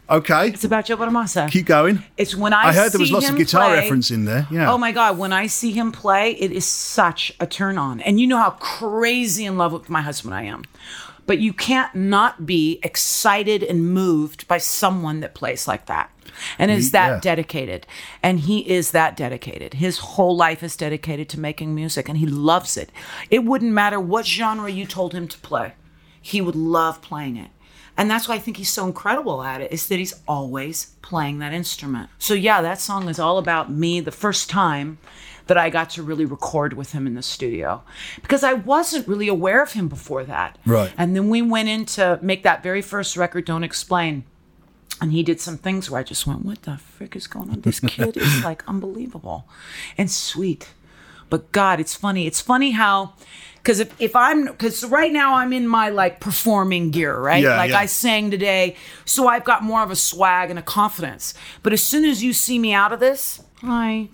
[0.08, 1.50] okay, It's about Joe Bonamassa.
[1.50, 2.02] keep going.
[2.16, 4.46] It's when I I heard there was lots of guitar play- reference in there.
[4.50, 4.72] Yeah.
[4.72, 8.00] Oh my God, when I see him play, it is such a turn on.
[8.00, 10.64] And you know how crazy in love with my husband I am.
[11.30, 16.10] But you can't not be excited and moved by someone that plays like that
[16.58, 17.20] and is that yeah.
[17.20, 17.86] dedicated.
[18.20, 19.74] And he is that dedicated.
[19.74, 22.90] His whole life is dedicated to making music and he loves it.
[23.30, 25.74] It wouldn't matter what genre you told him to play,
[26.20, 27.52] he would love playing it.
[27.96, 31.38] And that's why I think he's so incredible at it, is that he's always playing
[31.38, 32.10] that instrument.
[32.18, 34.98] So, yeah, that song is all about me the first time
[35.50, 37.82] that I got to really record with him in the studio
[38.22, 40.56] because I wasn't really aware of him before that.
[40.64, 40.92] Right.
[40.96, 44.22] And then we went in to make that very first record, Don't Explain.
[45.00, 47.62] And he did some things where I just went, What the frick is going on?
[47.62, 49.48] This kid is like unbelievable
[49.98, 50.68] and sweet.
[51.30, 52.28] But God, it's funny.
[52.28, 53.14] It's funny how,
[53.56, 57.42] because if, if I'm, because right now I'm in my like performing gear, right?
[57.42, 57.78] Yeah, like yeah.
[57.80, 58.76] I sang today.
[59.04, 61.34] So I've got more of a swag and a confidence.
[61.64, 64.08] But as soon as you see me out of this, I,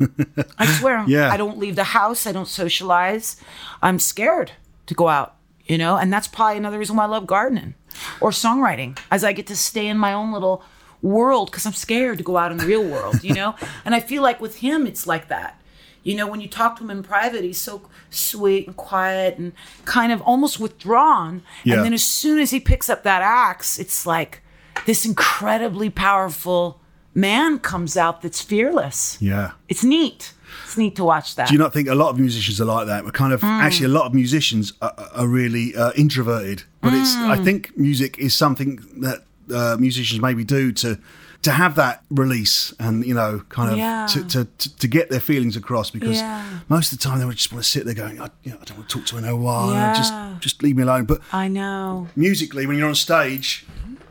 [0.58, 1.30] I swear, Yeah.
[1.30, 2.26] I don't leave the house.
[2.26, 3.36] I don't socialize.
[3.82, 4.52] I'm scared
[4.86, 5.96] to go out, you know?
[5.96, 7.74] And that's probably another reason why I love gardening
[8.20, 10.62] or songwriting, as I get to stay in my own little
[11.02, 13.54] world because I'm scared to go out in the real world, you know?
[13.84, 15.60] and I feel like with him, it's like that.
[16.02, 19.52] You know, when you talk to him in private, he's so sweet and quiet and
[19.86, 21.42] kind of almost withdrawn.
[21.64, 21.74] Yeah.
[21.76, 24.40] And then as soon as he picks up that axe, it's like
[24.86, 26.80] this incredibly powerful
[27.16, 29.16] man comes out that's fearless.
[29.20, 29.52] Yeah.
[29.68, 30.32] It's neat.
[30.64, 31.48] It's neat to watch that.
[31.48, 33.04] Do you not think a lot of musicians are like that?
[33.04, 33.48] We're kind of Mm.
[33.64, 37.14] actually a lot of musicians are, are really uh, introverted, but it's.
[37.16, 37.30] Mm.
[37.40, 40.98] I think music is something that uh, musicians maybe do to
[41.42, 44.06] to have that release and you know kind of Yeah.
[44.12, 46.42] to, to, to to get their feelings across because Yeah.
[46.68, 48.58] most of the time they would just want to sit there going, I, you know,
[48.60, 49.94] I don't want to talk to anyone, Yeah.
[49.94, 51.04] just just leave me alone.
[51.06, 52.08] But I know.
[52.16, 53.64] musically, when you're on stage.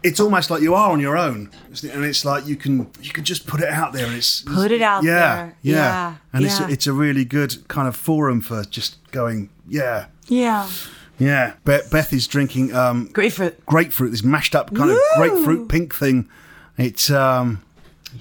[0.08, 1.84] It's almost like you are on your own, it?
[1.84, 4.72] and it's like you can you can just put it out there, and it's Put
[4.72, 5.58] it out yeah, there.
[5.64, 6.48] yeah, Yeah, and yeah.
[6.64, 10.70] it's it's a really good kind of forum for just going, yeah, Yeah.
[11.18, 11.54] yeah.
[11.64, 13.66] Beth, Beth is drinking um, Grapefruit.
[13.66, 16.30] grapefruit, this mashed up kind of grapefruit pink thing.
[16.78, 17.62] It's um,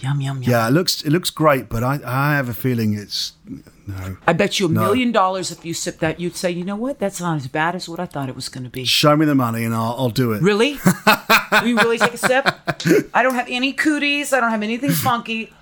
[0.01, 0.51] Yum, yum, yum.
[0.51, 3.33] yeah, it looks it looks great, but I I have a feeling it's
[3.87, 4.17] no.
[4.27, 6.99] I bet you a million dollars if you sip that, you'd say, you know what?
[6.99, 8.85] That's not as bad as what I thought it was going to be.
[8.85, 10.43] Show me the money and I'll I'll do it.
[10.43, 10.79] Really?
[11.53, 12.47] Will you really take a sip?
[13.15, 14.33] I don't have any cooties.
[14.33, 15.53] I don't have anything funky.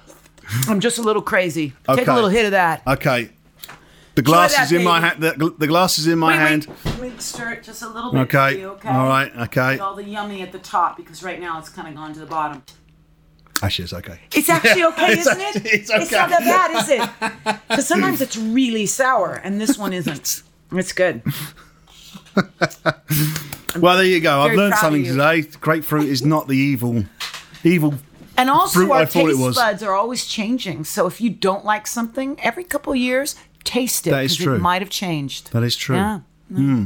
[0.69, 1.73] I'm just a little crazy.
[1.95, 2.83] Take a little hit of that.
[2.87, 3.31] Okay,
[4.15, 5.23] the glass that, is in my hand.
[5.23, 6.49] The, the glass is in my Wait, wait.
[6.49, 6.67] hand.
[6.85, 8.21] Let me stir it just a little bit.
[8.23, 8.61] Okay.
[8.61, 8.89] You, okay.
[8.91, 9.35] All right.
[9.35, 9.79] Okay.
[9.79, 12.27] All the yummy at the top because right now it's kind of gone to the
[12.27, 12.63] bottom.
[13.63, 14.19] Actually, it's okay.
[14.35, 15.75] It's actually okay, It's isn't actually- it?
[15.81, 16.17] it's okay.
[16.17, 17.57] not that bad, is it?
[17.69, 20.43] Because sometimes it's really sour, and this one isn't.
[20.73, 21.23] It's good.
[23.79, 24.41] Well, there you go.
[24.41, 25.43] I've learned something today.
[25.61, 27.05] Grapefruit is not the evil,
[27.65, 27.95] evil.
[28.37, 29.57] And also, Fruit, our I thought it taste was.
[29.57, 30.85] buds are always changing.
[30.85, 34.57] So if you don't like something, every couple of years, taste it That is true.
[34.57, 35.53] it might have changed.
[35.53, 35.97] That is true.
[35.97, 36.21] Yeah.
[36.53, 36.85] Hmm.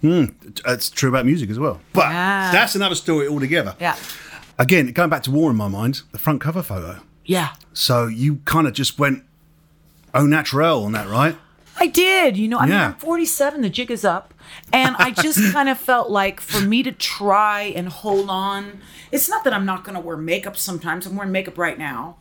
[0.00, 0.24] Hmm.
[0.66, 1.80] It's true about music as well.
[1.92, 2.50] But Yeah.
[2.50, 3.76] that's another story altogether.
[3.80, 3.94] Yeah.
[4.62, 7.00] Again, going back to War in my mind, the front cover photo.
[7.24, 7.54] Yeah.
[7.72, 9.24] So you kind of just went
[10.14, 11.36] au naturel on that, right?
[11.80, 12.36] I did.
[12.36, 14.32] You know, I mean, I'm 47, the jig is up.
[14.72, 19.28] And I just kind of felt like for me to try and hold on, it's
[19.28, 21.06] not that I'm not going to wear makeup sometimes.
[21.06, 22.18] I'm wearing makeup right now.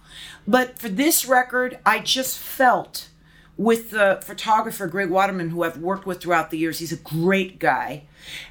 [0.47, 3.10] But for this record, I just felt
[3.56, 7.60] with the photographer, Greg Waterman, who I've worked with throughout the years, he's a great
[7.60, 8.06] guy.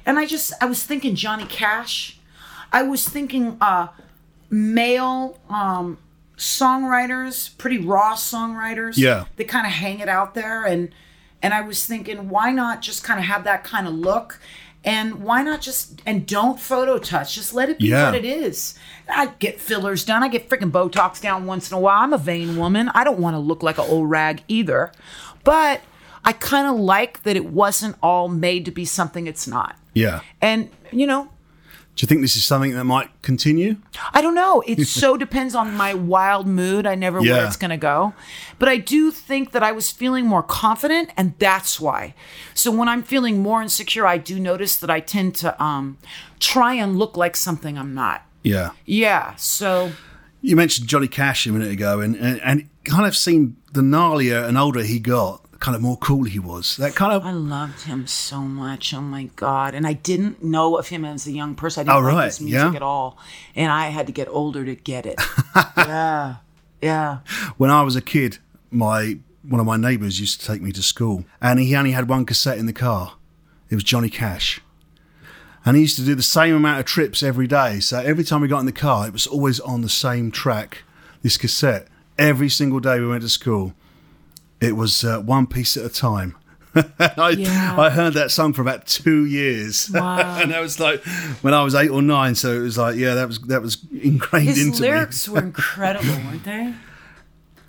[0.05, 2.19] And I just, I was thinking Johnny Cash.
[2.71, 3.87] I was thinking uh,
[4.49, 5.97] male um,
[6.37, 8.97] songwriters, pretty raw songwriters.
[8.97, 9.25] Yeah.
[9.35, 10.65] They kind of hang it out there.
[10.65, 10.89] And
[11.43, 14.39] and I was thinking, why not just kind of have that kind of look?
[14.83, 17.35] And why not just and don't photo touch?
[17.35, 18.05] Just let it be Yeah.
[18.07, 18.75] what it is.
[19.09, 20.23] I get fillers done.
[20.23, 22.01] I get freaking Botox down once in a while.
[22.03, 22.89] I'm a vain woman.
[22.95, 24.91] I don't want to look like an old rag either.
[25.43, 25.81] But
[26.23, 29.75] I kind of like that it wasn't all made to be something it's not.
[29.93, 30.21] Yeah.
[30.41, 31.29] And you know,
[31.95, 33.75] Do you think this is something that might continue?
[34.13, 34.63] I don't know.
[34.65, 36.87] It so depends on my wild mood.
[36.87, 38.13] I never where it's going to go.
[38.59, 42.13] But I do think that I was feeling more confident, and that's why.
[42.53, 45.97] So when I'm feeling more insecure, I do notice that I tend to um,
[46.39, 48.25] try and look like something I'm not.
[48.43, 48.71] Yeah.
[48.85, 49.35] Yeah.
[49.35, 49.91] So
[50.41, 53.81] You mentioned Johnny Cash a minute ago, and and, and it kind of seemed the
[53.81, 56.75] gnarlier and older he got, kind of more cool he was.
[56.77, 58.93] That kind of I loved him so much.
[58.93, 59.73] Oh my god!
[59.73, 61.87] And I didn't know of him as a young person.
[61.87, 62.75] I didn't Oh, like his music yeah.
[62.75, 63.17] at all,
[63.55, 65.21] and I had to get older to get it.
[65.77, 66.35] yeah,
[66.81, 67.19] yeah.
[67.57, 70.83] when I was a kid, my one of my neighbours used to take me to
[70.83, 73.13] school, and he only had one cassette in the car.
[73.69, 74.59] It was Johnny Cash,
[75.63, 77.79] and he used to do the same amount of trips every day.
[77.79, 80.83] So every time we got in the car, it was always on the same track.
[81.21, 83.73] This cassette every single day we went to school.
[84.61, 86.35] It was uh, one piece at a time.
[86.75, 87.75] I, Yeah.
[87.77, 90.39] I heard that song for about two years, Wow.
[90.39, 91.03] and that was like
[91.41, 92.35] when I was eight or nine.
[92.35, 95.33] So it was like, yeah, that was that was ingrained His into lyrics me.
[95.33, 96.73] were incredible, weren't they?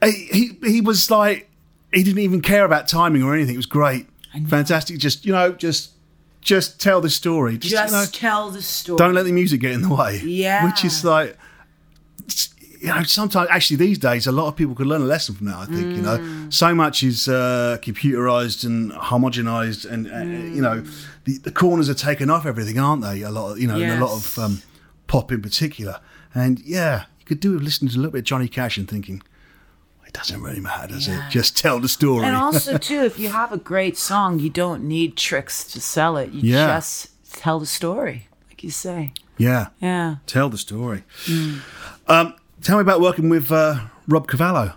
[0.05, 0.27] he,
[0.61, 1.49] he he was like
[1.93, 3.55] he didn't even care about timing or anything.
[3.55, 4.07] It was great,
[4.49, 4.99] fantastic.
[4.99, 5.91] Just you know, just
[6.41, 7.57] just tell the story.
[7.59, 8.99] Just, Just you know, tell the story.
[8.99, 10.21] don't let the music get in the way.
[10.25, 10.65] Yeah.
[10.67, 11.37] which is like.
[12.81, 15.47] You know, sometimes actually these days, a lot of people could learn a lesson from
[15.47, 15.55] that.
[15.57, 16.42] I think you know, Mm.
[16.53, 20.19] So much is uh, computerized and homogenized, and uh,
[20.55, 20.85] you know,
[21.25, 23.23] the, the corners are taken off everything, aren't they?
[23.23, 24.63] A lot, of, you know, and a lot of um,
[25.07, 26.01] pop in particular.
[26.35, 28.87] And yeah, you could do with listening to a little bit of Johnny Cash and
[28.89, 29.23] thinking,
[30.07, 31.27] it doesn't really matter, does Yeah.
[31.27, 31.31] it?
[31.31, 32.27] Just tell the story.
[32.27, 36.17] And also, too, if you have a great song, you don't need tricks to sell
[36.19, 36.31] it.
[36.33, 36.67] You Yeah.
[36.77, 39.13] just tell the story, like you say.
[39.39, 40.17] yeah, Yeah.
[40.27, 41.05] tell the story.
[42.09, 44.75] Um, tell me about working with uh, Rob Cavallo.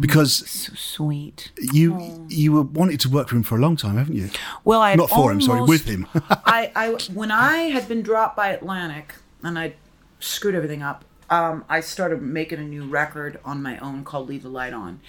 [0.00, 1.52] Because So sweet.
[1.72, 4.30] you you were wanted to work for him for a long time, haven't you?
[4.64, 6.06] Well, I Not for him, sorry, with him.
[6.14, 9.74] I, I when I had been dropped by Atlantic and I
[10.18, 14.42] screwed everything up, um, I started making a new record on my own called Leave
[14.42, 15.00] the Light On.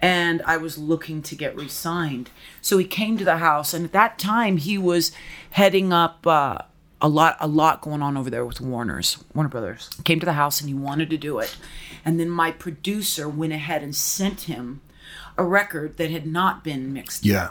[0.00, 2.30] And I was looking to get re signed.
[2.60, 5.10] So he came to the house, and at that time, he was
[5.50, 6.58] heading up uh,
[7.00, 9.88] a lot a lot going on over there with Warner's, Warner Brothers.
[10.04, 11.56] Came to the house and he wanted to do it.
[12.06, 14.80] And then my producer went ahead and sent him
[15.36, 17.50] a record that had not been mixed yeah.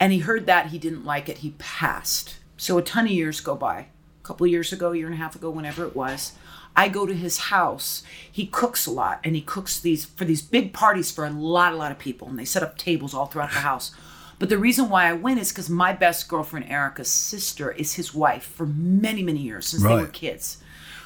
[0.00, 1.38] And he heard that he didn't like it.
[1.38, 2.38] He passed.
[2.56, 3.88] So a ton of years go by.
[4.22, 6.32] A couple of years ago, a year and a half ago, whenever it was,
[6.76, 8.02] I go to his house.
[8.30, 11.72] He cooks a lot, and he cooks these for these big parties for a lot,
[11.72, 13.92] a lot of people, and they set up tables all throughout the house.
[14.38, 18.14] But the reason why I went is because my best girlfriend Erica's sister is his
[18.14, 20.58] wife for many, many years since they were kids.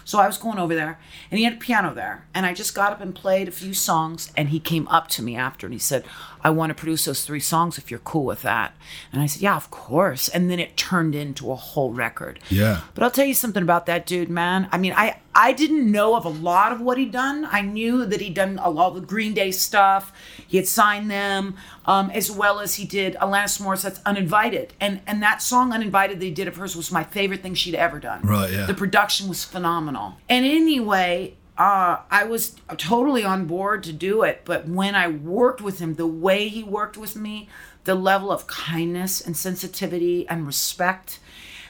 [0.04, 0.98] So I was going over there,
[1.30, 3.74] and he had a piano there, and I just got up and played a few
[3.74, 6.04] songs, and he came up to me after and he said,
[6.44, 8.74] "I want to produce those three songs if you're cool with that."
[9.12, 12.38] And I said, "Yeah, of course." And then it turned into a whole record.
[12.50, 12.80] Yeah.
[12.94, 14.68] But I'll tell you something about that dude, man.
[14.72, 17.48] I mean, I I didn't know of a lot of what he'd done.
[17.50, 20.12] I knew that he'd done a lot of the Green Day stuff.
[20.46, 25.22] He had signed them, um, as well as he did Alanis Morissette's "Uninvited," and and
[25.22, 28.20] that song "Uninvited" that he did of hers was my favorite thing she'd ever done.
[28.22, 28.66] Right, yeah.
[28.66, 30.16] The production was phenomenal.
[30.28, 31.34] And anyway.
[31.58, 35.94] Uh, I was totally on board to do it, but when I worked with him,
[35.94, 37.48] the way he worked with me,
[37.84, 41.18] the level of kindness and sensitivity and respect,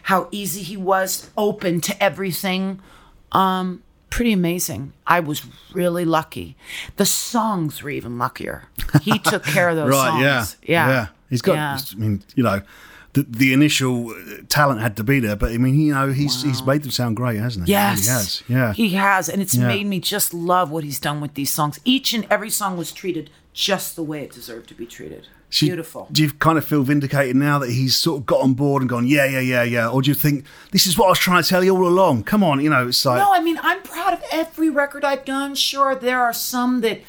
[0.05, 2.81] how easy he was, open to everything.
[3.33, 4.93] Um, pretty amazing.
[5.07, 6.57] I was really lucky.
[6.97, 8.65] The songs were even luckier.
[9.03, 10.57] He took care of those Right, songs.
[10.63, 10.89] yeah.
[10.89, 11.07] Yeah.
[11.29, 11.79] He's got, Yeah.
[11.93, 12.63] I mean, you know,
[13.15, 14.15] the, the initial uh,
[14.49, 17.17] talent had to be there, but I mean, you know, he's he's made them sound
[17.17, 17.73] great, hasn't he?
[17.73, 18.01] Yes.
[18.07, 18.43] He has.
[18.49, 18.73] Yeah.
[18.73, 19.29] He has.
[19.29, 19.69] And it's Yeah.
[19.69, 21.79] made me just love what he's done with these songs.
[21.85, 25.27] Each and every song was treated just the way it deserved to be treated.
[25.61, 26.09] Beautiful.
[26.11, 28.89] Do you kind of feel vindicated now that he's sort of got on board and
[28.89, 29.89] gone, yeah, yeah, yeah, yeah?
[29.91, 32.23] Or do you think this is what I was trying to tell you all along?
[32.25, 35.27] Come on, you know, it's like, No, I mean, I'm proud of every record I've
[35.27, 35.55] done.
[35.55, 37.03] Sure, there are some that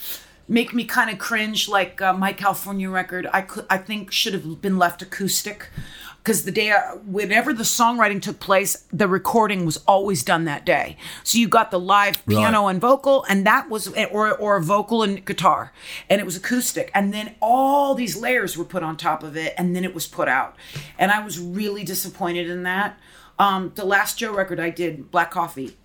[0.48, 3.28] make me kind of cringe, like uh, my California record.
[3.34, 5.70] I could, I think, should have been left acoustic.
[6.18, 10.66] Because the day, I, whenever the songwriting took place, the recording was always done that
[10.66, 10.96] day.
[11.26, 12.72] So you got the live piano Right.
[12.72, 15.74] and vocal, and that was, or or vocal and guitar,
[16.10, 16.92] and it was acoustic.
[16.94, 20.08] And then all these layers were put on top of it, and then it was
[20.08, 20.56] put out.
[20.98, 22.98] And I was really disappointed in that.
[23.38, 25.76] Um, the last Joe record I did, Black Coffee,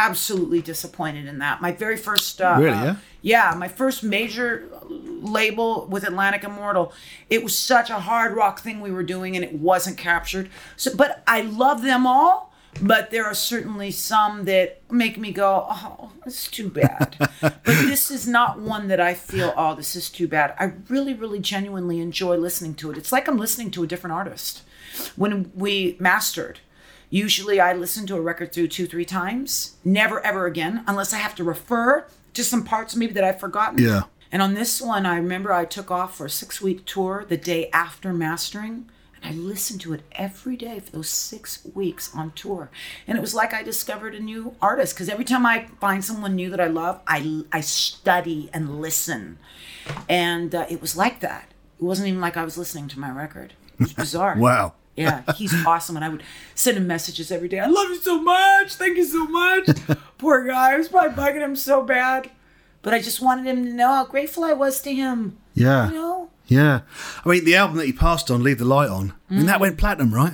[0.00, 1.60] absolutely disappointed in that.
[1.60, 2.96] My very first, uh, Really, uh, yeah?
[3.22, 6.92] yeah, my first major label with Atlantic Immortal.
[7.28, 10.48] It was such a hard rock thing we were doing, and it wasn't captured.
[10.76, 12.48] So, but I love them all.
[12.80, 18.12] But there are certainly some that make me go, "Oh, it's too bad." but this
[18.12, 21.98] is not one that I feel, "Oh, this is too bad." I really, really, genuinely
[21.98, 22.96] enjoy listening to it.
[22.96, 24.62] It's like I'm listening to a different artist.
[25.16, 26.60] When we mastered,
[27.10, 29.76] Usually I listen to a record through two, three times.
[29.84, 33.82] Never, ever again, unless I have to refer to some parts maybe that I've forgotten.
[33.82, 34.02] Yeah.
[34.32, 37.36] And on this one, I remember I took off for a six week tour the
[37.36, 38.88] day after mastering.
[39.22, 42.70] And I listened to it every day for those six weeks on tour.
[43.06, 46.36] And it was like I discovered a new artist because every time I find someone
[46.36, 49.38] new that I love, I, I study and listen.
[50.08, 51.48] And uh, it was like that.
[51.78, 53.54] It wasn't even like I was listening to my record.
[53.74, 54.36] It was bizarre.
[54.38, 54.74] Wow.
[55.00, 55.96] Yeah, he's awesome.
[55.96, 56.22] And I would
[56.54, 57.58] send him messages every day.
[57.60, 58.74] I love you so much.
[58.74, 59.68] Thank you so much.
[60.18, 60.74] Poor guy.
[60.74, 62.30] I was probably bugging him so bad.
[62.82, 65.36] But I just wanted him to know how grateful I was to him.
[65.54, 65.88] Yeah.
[65.88, 66.30] You know?
[66.46, 66.80] Yeah.
[67.24, 69.46] I mean, the album that he passed on, Leave the Light On, I mean, Mm.
[69.46, 70.32] that went platinum, right?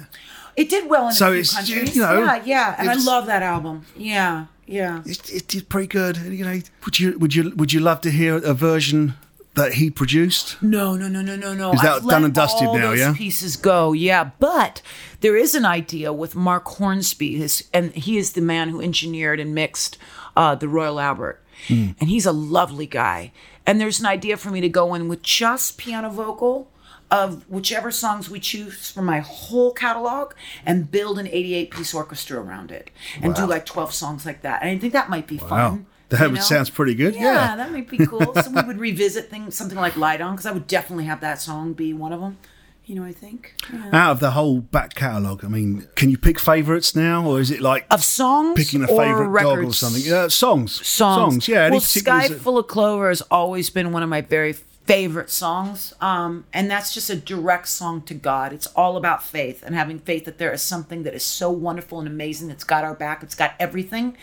[0.57, 1.95] It did well in So it's, countries.
[1.97, 2.77] you know, yeah, yeah.
[2.79, 3.85] And I love that album.
[3.97, 5.03] Yeah, yeah.
[5.05, 6.17] It, it did pretty good.
[6.17, 9.15] You know, would you would you would you love to hear a version
[9.57, 10.63] that he produced?
[10.63, 11.73] No, no, no, no, no, no.
[11.73, 13.13] Is that I've done and dusted now, yeah?
[13.17, 14.31] Pieces go, yeah.
[14.39, 14.81] But
[15.21, 19.41] there is an idea with Mark Hornsby, his, and he is the man who engineered
[19.41, 19.99] and mixed
[20.37, 21.89] uh, the Royal Albert, Hmm.
[21.99, 23.33] and he's a lovely guy.
[23.67, 26.71] And there's an idea for me to go in with just piano vocal
[27.11, 30.33] of whichever songs we choose from my whole catalog
[30.67, 32.91] and build an 88 piece orchestra around it
[33.23, 34.61] and do like 12 songs like that.
[34.63, 35.49] And I think that might be Wow.
[35.49, 35.87] fun.
[36.11, 37.15] That would- sounds pretty good.
[37.15, 37.57] Yeah, Yeah.
[37.57, 38.33] that might be cool.
[38.35, 41.41] so we would revisit things, something like Light On, because I would definitely have that
[41.41, 42.37] song be one of them.
[42.85, 43.55] You know, I think.
[43.73, 43.91] Yeah.
[43.93, 47.51] Out of the whole back catalogue, I mean, can you pick favourites now, or is
[47.51, 50.03] it like Of songs picking a favourite dog or something?
[50.05, 50.87] Yeah, songs.
[50.87, 51.49] Songs.
[51.49, 51.69] Yeah.
[51.71, 54.55] Well, Sky Full of Clover has always been one of my very
[54.87, 55.93] favorite songs.
[56.01, 58.53] Um, and that's just a direct song to God.
[58.53, 61.99] It's all about faith and having faith that there is something that is so wonderful
[61.99, 64.17] and amazing that's got our back, it's got everything.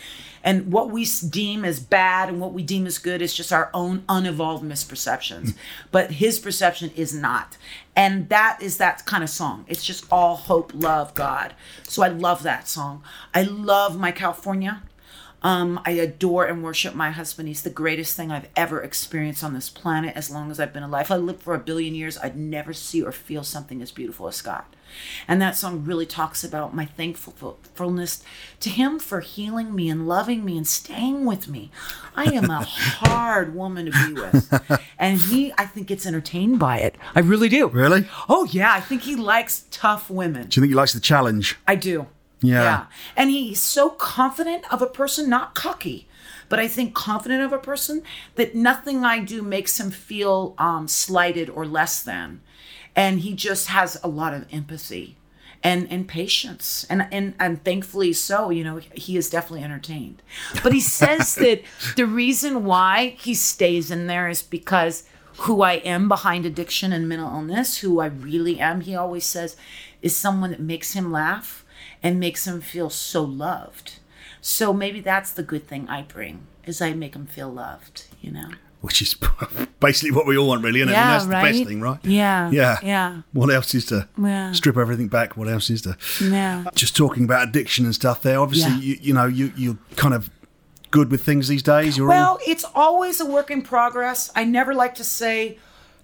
[0.43, 3.69] And what we deem as bad and what we deem as good is just our
[3.73, 5.53] own unevolved misperceptions.
[5.91, 7.57] but his perception is not.
[7.95, 9.65] And that is that kind of song.
[9.67, 11.53] It's just all hope, love, God.
[11.83, 13.03] So I love that song.
[13.33, 14.81] I love My California.
[15.43, 17.47] Um, I adore and worship my husband.
[17.47, 20.83] He's the greatest thing I've ever experienced on this planet as long as I've been
[20.83, 21.07] alive.
[21.07, 24.27] If I lived for a billion years, I'd never see or feel something as beautiful
[24.27, 24.73] as Scott.
[25.27, 28.23] And that song really talks about my thankfulness
[28.59, 31.71] to him for healing me and loving me and staying with me.
[32.15, 34.81] I am a hard woman to be with.
[34.99, 36.95] And he, I think, gets entertained by it.
[37.15, 37.67] I really do.
[37.67, 38.07] Really?
[38.29, 38.73] Oh, yeah.
[38.73, 40.47] I think he likes tough women.
[40.47, 41.57] Do you think he likes the challenge?
[41.67, 42.07] I do.
[42.43, 42.85] Yeah.
[43.15, 46.07] And he's so confident of a person, not cocky,
[46.49, 48.03] but I think confident of a person
[48.35, 52.41] that nothing I do makes him feel um, slighted or less than.
[52.95, 55.15] And he just has a lot of empathy
[55.63, 56.85] and, and patience.
[56.89, 60.21] And, and, and thankfully so, you know, he is definitely entertained.
[60.61, 61.61] But he says that
[61.95, 65.05] the reason why he stays in there is because
[65.37, 69.55] who I am behind addiction and mental illness, who I really am, he always says,
[70.01, 71.62] is someone that makes him laugh
[72.03, 73.99] and makes them feel so loved.
[74.41, 78.31] So maybe that's the good thing I bring is I make them feel loved, you
[78.31, 78.49] know.
[78.81, 79.15] Which is
[79.79, 80.97] basically what we all want, really, isn't it?
[80.97, 81.99] I mean, Yeah, that's the best thing, right?
[82.03, 82.77] Yeah, Yeah.
[82.83, 83.21] yeah.
[83.31, 84.51] What else is to Yeah.
[84.51, 85.37] strip everything back?
[85.37, 86.65] What else is to Yeah.
[86.75, 88.21] just talking about addiction and stuff?
[88.21, 88.79] There, obviously, Yeah.
[88.79, 90.29] you, you know, you you're kind of
[90.91, 91.97] good with things these days.
[91.97, 94.29] You're Well, all it's always a work in progress.
[94.35, 95.57] I never like to say,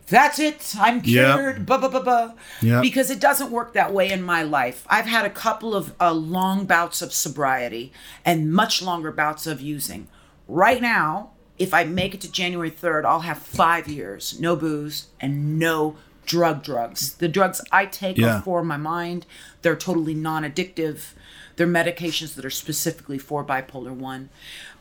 [0.10, 2.34] that's it, I'm cured, blah, blah, blah, blah.
[2.62, 2.82] Yeah.
[2.82, 4.86] Because it doesn't work that way in my life.
[4.90, 7.92] I've had a couple of uh, long bouts of sobriety
[8.26, 10.08] and much longer bouts of using.
[10.48, 15.08] Right now, if I make it to January 3rd, I'll have five years, no booze
[15.20, 15.96] and no
[16.26, 17.16] drug drugs.
[17.16, 18.38] The drugs I take Yeah.
[18.38, 19.26] are for my mind,
[19.62, 21.14] they're totally non addictive.
[21.60, 24.30] They're medications that are specifically for bipolar 1.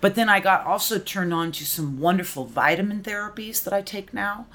[0.01, 4.14] But then I got also turned on to some wonderful vitamin therapies that I take
[4.14, 4.47] now.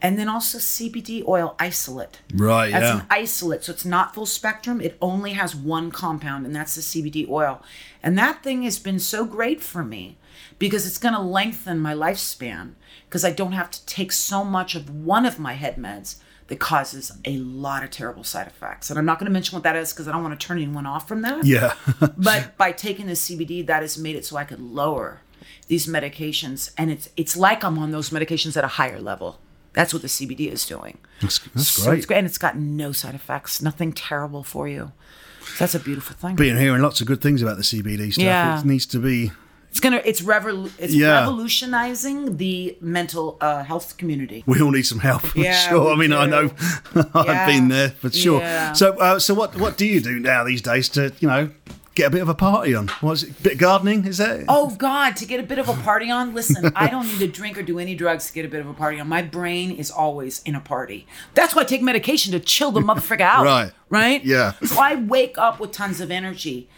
[0.00, 2.20] And then also CBD oil isolate.
[2.32, 3.00] Right, That's yeah.
[3.00, 3.64] an isolate.
[3.64, 4.80] So it's not full spectrum.
[4.80, 7.60] It only has one compound, and that's the CBD oil.
[8.00, 10.18] And that thing has been so great for me
[10.60, 12.74] because it's going to lengthen my lifespan
[13.06, 16.20] because I don't have to take so much of one of my head meds
[16.52, 18.90] that causes a lot of terrible side effects.
[18.90, 20.58] And I'm not going to mention what that is because I don't want to turn
[20.58, 21.46] anyone off from that.
[21.46, 21.72] yeah,
[22.18, 25.22] but by taking the CBD, that has made it so I could lower
[25.68, 29.38] these medications, and it's it's like I'm on those medications at a higher level.
[29.72, 30.98] That's what the CBD is doing.
[31.22, 31.96] that's, that's So great.
[31.98, 34.92] it's great, and it's got no side effects, nothing terrible for you.
[35.40, 36.36] So that's a beautiful thing.
[36.36, 38.22] Being hearing lots of good things about the CBD stuff.
[38.22, 38.58] Yeah.
[38.60, 39.32] It needs to be.
[39.72, 41.20] It's gonna it's revol- it's Yeah.
[41.20, 44.44] revolutionizing the mental uh, health community.
[44.46, 45.92] We all need some help for Yeah, sure.
[45.94, 46.30] I mean, I do.
[46.30, 46.50] know
[47.14, 48.40] I've been there for sure.
[48.40, 48.74] Yeah.
[48.74, 51.50] So, uh, so what what do you do now these days to you know
[51.94, 52.88] get a bit of a party on?
[53.00, 53.42] What's it?
[53.42, 54.04] Bit of gardening?
[54.06, 54.44] Is that?
[54.46, 56.34] Oh God, to get a bit of a party on.
[56.34, 58.68] Listen, I don't need to drink or do any drugs to get a bit of
[58.68, 59.08] a party on.
[59.08, 61.06] My brain is always in a party.
[61.32, 63.44] That's why I take medication to chill the motherfucker out.
[63.46, 63.72] Right.
[63.88, 64.22] Right?
[64.22, 64.52] Yeah.
[64.66, 66.68] So I wake up with tons of energy.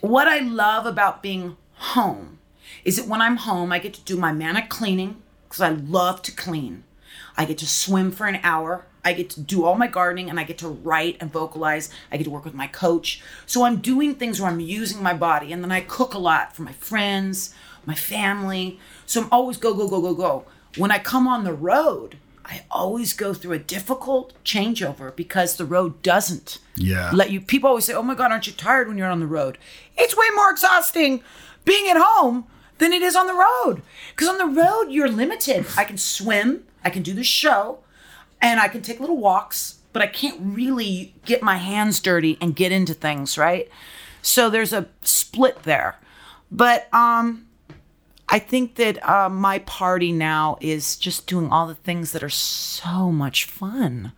[0.00, 2.35] What I love about being home
[2.86, 5.16] is that when I'm home, I get to do my manic cleaning
[5.48, 6.84] because I love to clean.
[7.36, 8.86] I get to swim for an hour.
[9.04, 11.90] I get to do all my gardening and I get to write and vocalize.
[12.12, 13.20] I get to work with my coach.
[13.44, 15.52] So I'm doing things where I'm using my body.
[15.52, 17.52] And then I cook a lot for my friends,
[17.84, 18.78] my family.
[19.04, 20.44] So I'm always go, go, go, go, go.
[20.76, 25.64] When I come on the road, I always go through a difficult changeover because the
[25.64, 27.10] road doesn't Yeah.
[27.12, 27.40] let you.
[27.40, 29.58] People always say, "Oh my God, aren't you tired when you're on the road?"
[29.96, 31.22] It's way more exhausting
[31.64, 32.46] being at home
[32.78, 33.82] than it is on the road.
[34.10, 35.66] Because on the road, you're limited.
[35.76, 37.78] I can swim, I can do the show,
[38.40, 42.54] and I can take little walks, but I can't really get my hands dirty and
[42.54, 43.68] get into things, right?
[44.22, 45.98] So there's a split there.
[46.50, 47.46] But um
[48.28, 52.28] I think that uh, my party now is just doing all the things that are
[52.28, 54.12] so much fun.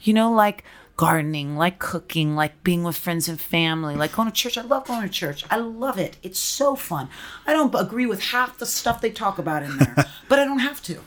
[0.00, 0.62] You know, like
[1.00, 4.58] gardening, like cooking, like being with friends and family, like going to church.
[4.58, 5.46] I love going to church.
[5.50, 6.18] I love it.
[6.22, 7.08] It's so fun.
[7.46, 9.94] I don't agree with half the stuff they talk about in there,
[10.28, 11.00] but I don't have to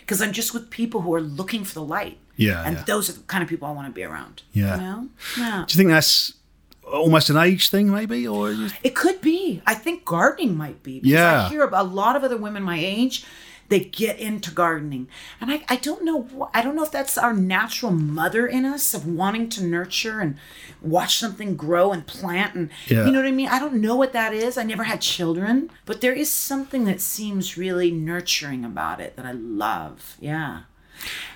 [0.00, 2.16] because I'm just with people who are looking for the light.
[2.36, 2.84] Yeah, And yeah.
[2.84, 4.42] those are the kind of people I want to be around.
[4.54, 4.76] Yeah.
[4.76, 5.08] You know?
[5.36, 5.64] Yeah.
[5.68, 6.32] Do you think that's
[6.90, 8.50] almost an age thing, maybe, or
[8.82, 9.60] It could be.
[9.66, 11.00] I think gardening might be.
[11.00, 11.44] Because Yeah.
[11.44, 13.26] I hear about a lot of other women my age.
[13.70, 15.08] They get into gardening,
[15.40, 18.92] and I, I don't know I don't know if that's our natural mother in us
[18.94, 20.36] of wanting to nurture and
[20.82, 23.06] watch something grow and plant and Yeah.
[23.06, 23.48] you know what I mean.
[23.48, 24.58] I don't know what that is.
[24.58, 29.24] I never had children, but there is something that seems really nurturing about it that
[29.24, 30.16] I love.
[30.20, 30.62] Yeah.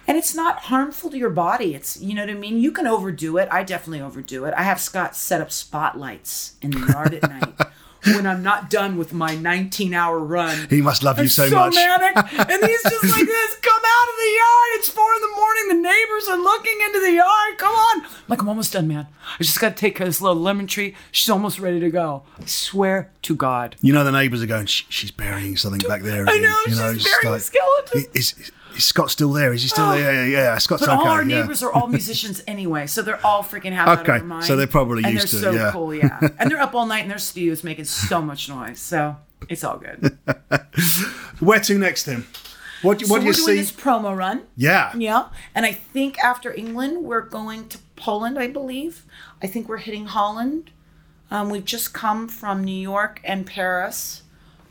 [0.07, 1.74] And it's not harmful to your body.
[1.74, 2.61] It's, you know what I mean?
[2.61, 3.49] You can overdo it.
[3.51, 4.55] I definitely overdo it.
[4.57, 7.55] I have Scott set up spotlights in the yard at night
[8.05, 10.68] when I'm not done with my 19 hour run.
[10.70, 11.74] he must love you I'm so, much?
[11.74, 12.16] manic.
[12.38, 13.55] And he's just like this.
[13.57, 14.68] Come out of the yard.
[14.74, 15.68] It's four in the morning.
[15.68, 17.59] The neighbors are looking into the yard.
[17.59, 18.03] Come on.
[18.05, 19.07] I'm like, I'm almost done, man.
[19.38, 20.94] I just got to take this little lemon tree.
[21.11, 22.22] She's almost ready to go.
[22.40, 23.76] I swear to God.
[23.80, 26.24] You know, the neighbours are going, she's burying something back there.
[26.28, 28.05] I know, You know, she's it's burying a skeleton.
[28.14, 29.53] Is, is, is Scott still there?
[29.53, 30.12] Is he still there?
[30.14, 30.59] Yeah, yeah, yeah.
[30.59, 30.99] Scott's But okay.
[30.99, 31.41] all our yeah.
[31.41, 34.45] neighbors are all musicians anyway, so they're all freaking happy out of their mind.
[34.45, 35.72] so they're probably and used they're to it, so yeah.
[35.72, 36.18] cool, yeah.
[36.39, 39.16] and they're up all night in their studios making so much noise, so
[39.49, 40.16] it's all good.
[41.41, 42.24] Where to next, then?
[42.83, 43.57] What, do- so what do we're you doing see?
[43.57, 44.43] this promo run.
[44.57, 44.93] Yeah.
[44.97, 48.39] Yeah, and I think after England, we're going to Poland.
[48.39, 49.05] I believe.
[49.43, 50.70] I think we're hitting Holland.
[51.31, 54.22] Um, we've just come from New York and Paris,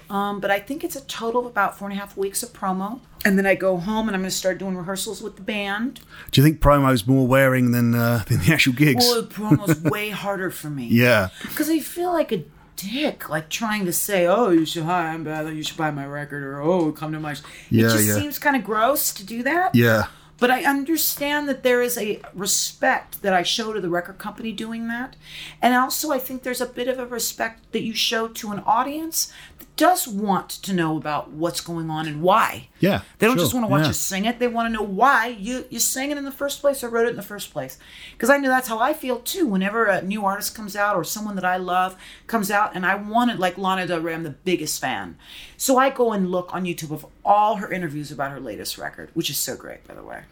[0.09, 2.51] um, but I think it's a total of about four and a half weeks of
[2.53, 3.01] promo.
[3.27, 5.99] And then I go home and I'm going to start doing rehearsals with the band.
[6.31, 9.03] Do you think promo's more wearing than uh, than the actual gigs?
[9.03, 10.87] Well, the promo's way harder for me.
[10.87, 11.27] yeah.
[11.41, 12.45] Because I feel like a
[12.77, 15.53] dick, like trying to say, "Oh, you should hi, I'm bad.
[15.53, 18.15] You should buy my record," or "Oh, come to my." sh-" Yeah, it just yeah.
[18.15, 19.75] seems kind of gross to do that.
[19.75, 20.05] Yeah.
[20.39, 24.51] But I understand that there is a respect that I show to the record company
[24.51, 25.15] doing that.
[25.63, 28.59] And also, I think there's a bit of a respect that you show to an
[28.59, 29.33] audience
[29.77, 32.67] does want to know about what's going on and why.
[32.79, 33.87] Yeah, They don't sure, just want to watch yeah.
[33.87, 36.59] you sing it, they want to know why you, you sang it in the first
[36.59, 37.77] place or wrote it in the first place.
[38.11, 39.47] Because I know that's how I feel too.
[39.47, 42.95] Whenever a new artist comes out or someone that I love comes out, and I
[42.95, 45.17] want it, like Lana Del Rey, I'm the biggest fan.
[45.55, 49.11] So I go and look on YouTube of all her interviews about her latest record,
[49.13, 50.23] which is so great, by the way.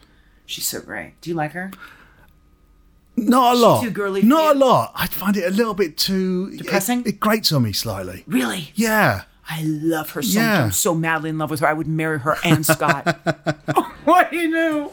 [0.44, 1.20] She's so great.
[1.20, 1.70] Do you like her?
[3.16, 3.82] Not a lot.
[3.82, 4.92] too girly for Not a lot.
[4.94, 7.00] I find it a little bit too Depressing?
[7.00, 8.24] It, it grates on me slightly.
[8.26, 8.72] Really?
[8.74, 9.22] Yeah.
[9.48, 10.48] I love her so much.
[10.60, 11.66] I'm so madly in love with her.
[11.68, 13.06] I would marry her and Scott.
[14.04, 14.92] what do you know?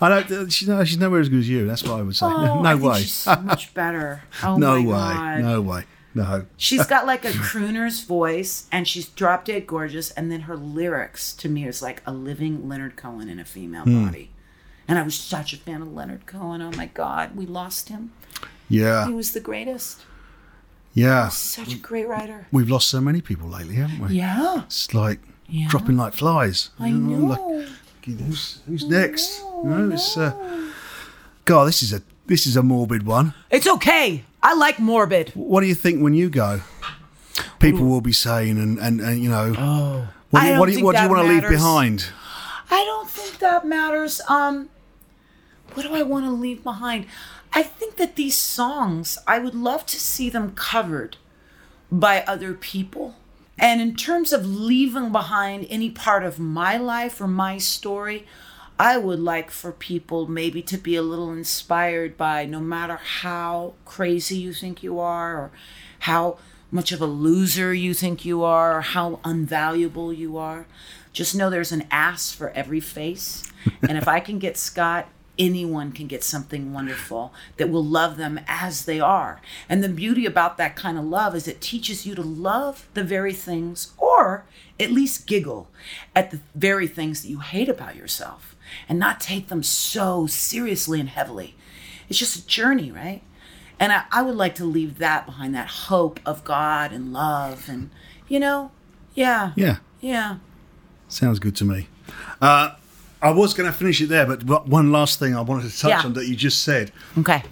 [0.00, 0.52] I don't.
[0.52, 1.66] She's, no, she's nowhere as good as you.
[1.66, 2.26] That's what I would say.
[2.26, 2.30] Oh,
[2.62, 3.00] no I think way.
[3.00, 4.22] She's so much better.
[4.42, 5.14] Oh no my way.
[5.14, 5.40] God.
[5.40, 5.84] No way.
[6.14, 6.46] No.
[6.56, 10.12] She's got like a crooner's voice and she's drop dead gorgeous.
[10.12, 13.82] And then her lyrics to me is like a living Leonard Cohen in a female
[13.82, 14.04] Hmm.
[14.06, 14.30] body.
[14.86, 16.62] And I was such a fan of Leonard Cohen.
[16.62, 18.12] Oh my God, we lost him.
[18.68, 19.06] Yeah.
[19.06, 20.02] He was the greatest.
[20.94, 21.28] Yeah.
[21.28, 22.46] Such a great writer.
[22.52, 24.14] We've lost so many people lately, haven't we?
[24.14, 25.68] Yeah, It's like Yeah.
[25.68, 26.70] dropping like flies.
[26.78, 27.66] I You know, like, know.
[28.26, 29.40] who's, who's next?
[29.40, 30.32] You know, it's, uh,
[31.44, 33.34] God, this is a this is a morbid one.
[33.50, 34.24] It's okay.
[34.42, 35.30] I like morbid.
[35.34, 36.60] What do you think when you go?
[37.58, 40.08] People will be saying, and and, and you know, Oh.
[40.30, 42.06] what, I do you- what do you, what do you want to leave behind?
[42.70, 44.22] I don't think that matters.
[44.28, 44.70] Um,
[45.74, 47.04] what do I want to leave behind?
[47.54, 51.16] I think that these songs, I would love to see them covered
[51.90, 53.14] by other people.
[53.56, 58.26] And in terms of leaving behind any part of my life or my story,
[58.78, 63.74] I would like for people maybe to be a little inspired by no matter how
[63.84, 65.52] crazy you think you are or
[66.00, 66.38] how
[66.72, 70.66] much of a loser you think you are or how unvaluable you are.
[71.12, 73.44] Just know there's an ass for every face.
[73.82, 75.08] and if I can get Scott
[75.38, 79.40] anyone can get something wonderful that will love them as they are.
[79.68, 83.04] And the beauty about that kind of love is it teaches you to love the
[83.04, 84.44] very things, or
[84.78, 85.68] at least giggle
[86.14, 88.54] at the very things that you hate about yourself
[88.88, 91.54] and not take them so seriously and heavily.
[92.08, 93.22] It's just a journey, right?
[93.80, 97.68] And I, I would like to leave that behind that hope of God and love
[97.68, 97.90] and,
[98.28, 98.70] you know,
[99.14, 99.52] yeah.
[99.56, 100.36] Yeah, Yeah.
[101.08, 101.88] sounds good to me.
[102.40, 102.74] Uh,
[103.24, 105.90] I was going to finish it there, but one last thing I wanted to touch
[105.90, 106.02] Yeah.
[106.06, 106.92] on that you just said.
[107.18, 107.42] Okay.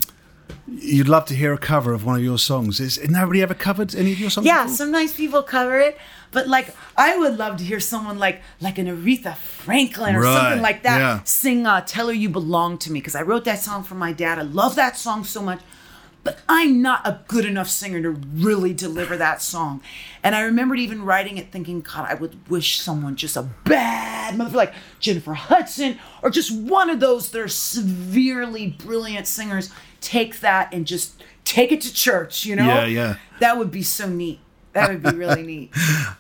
[0.69, 2.79] You'd love to hear a cover of one of your songs.
[2.79, 4.47] Is nobody ever covered any of your songs?
[4.47, 4.77] Yeah, before?
[4.77, 5.99] sometimes people cover it,
[6.31, 10.37] but like I would love to hear someone like like an Aretha Franklin or Right,
[10.41, 11.21] something like that yeah.
[11.25, 14.13] sing uh, "Tell Her You Belong to Me" because I wrote that song for my
[14.13, 14.39] dad.
[14.39, 15.61] I love that song so much,
[16.25, 19.81] but I'm not a good enough singer to really deliver that song.
[20.23, 24.39] And I remembered even writing it, thinking, God, I would wish someone just a bad
[24.39, 29.71] mother like Jennifer Hudson or just one of those that are severely brilliant singers
[30.01, 32.45] take that and just take it to church.
[32.45, 32.67] You know?
[32.67, 33.17] Yeah, yeah.
[33.41, 34.39] That would be so neat.
[34.75, 35.71] That would be really neat.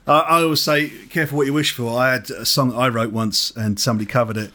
[0.06, 1.98] I, I always say, careful what you wish for.
[1.98, 4.50] I had a song I wrote once, and somebody covered it,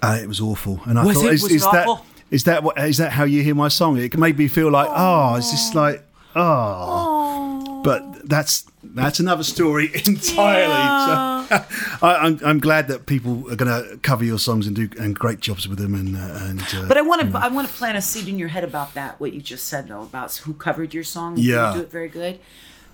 [0.00, 0.80] and it was awful.
[0.86, 1.34] And I Was thought, it?
[1.34, 2.06] is, Was it is that awful?
[2.32, 3.96] Is that what is that how you hear my song?
[3.98, 6.02] It made me feel like, oh, it's just like,
[6.34, 7.80] oh.
[7.84, 10.82] But that's that's another story entirely.
[11.06, 11.16] So
[12.06, 15.18] I, I'm I'm glad that people are going to cover your songs and do and
[15.18, 15.94] great jobs with them.
[15.94, 18.38] And uh, and uh, But I want to I want to plant a seed in
[18.38, 19.18] your head about that.
[19.20, 21.34] What you just said though about who covered your song.
[21.34, 21.72] and Yeah.
[21.74, 22.38] do it very good.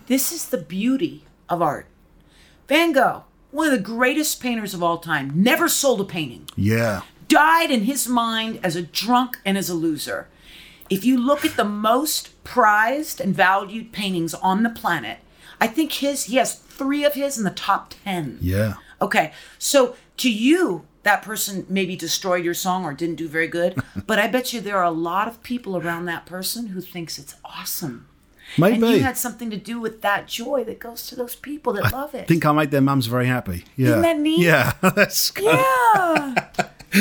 [0.07, 1.86] This is the beauty of art.
[2.66, 6.47] Van Gogh, one of the greatest painters of all time, never sold a painting.
[6.57, 10.29] yeah, died in his mind as a drunk and as a loser.
[10.91, 15.18] If you look at the most prized and valued paintings on the planet,
[15.61, 18.39] I think his, he has three of his in the top 10.
[18.41, 18.74] yeah.
[19.01, 23.81] Okay, so to you, that person maybe destroyed your song or didn't do very good,
[24.07, 27.18] but I bet you there are a lot of people around that person who thinks
[27.18, 28.07] it's awesome.
[28.57, 28.86] And Maybe.
[28.99, 32.14] you had something to do with that joy that goes to those people that love
[32.14, 32.22] it.
[32.22, 33.64] I think I made their mums very happy.
[33.76, 33.88] Yeah.
[33.88, 34.40] Isn't that neat?
[34.40, 36.34] Yeah, that's of- yeah.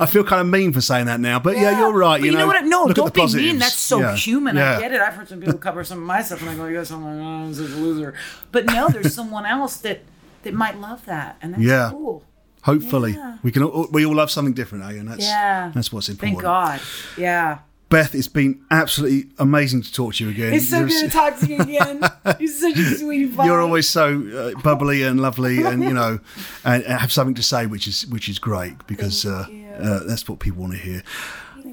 [0.00, 2.20] I feel kind of mean for saying that now, but yeah, you're right.
[2.20, 2.56] You, you know, what?
[2.56, 3.58] I- No, don't be mean.
[3.58, 4.16] That's so Yeah.
[4.16, 4.56] human.
[4.56, 4.76] Yeah.
[4.78, 5.00] I get it.
[5.00, 7.24] I've heard some people cover some of my stuff, and I go, "Yes, I'm like,
[7.24, 8.14] oh, I'm such a loser."
[8.50, 10.00] But no, there's someone else that
[10.42, 11.90] that might love that, and that's Yeah.
[11.92, 12.24] cool.
[12.62, 13.36] Hopefully, Yeah.
[13.42, 13.62] we can.
[13.62, 14.98] All, we all love something different, eh?
[14.98, 16.38] And that's Yeah, that's what's important.
[16.38, 16.80] Thank God.
[17.16, 17.58] Yeah,
[17.90, 20.52] Beth, it's been absolutely amazing to talk to you again.
[20.54, 22.00] it's so You're- good to talk to you again.
[22.40, 23.46] You're such a sweet pie.
[23.46, 26.18] You're always so uh, bubbly and lovely, and you know,
[26.64, 29.46] and, and have something to say, which is which is great because uh,
[29.78, 31.02] uh, that's what people want to hear.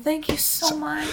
[0.04, 1.08] Thank you so much.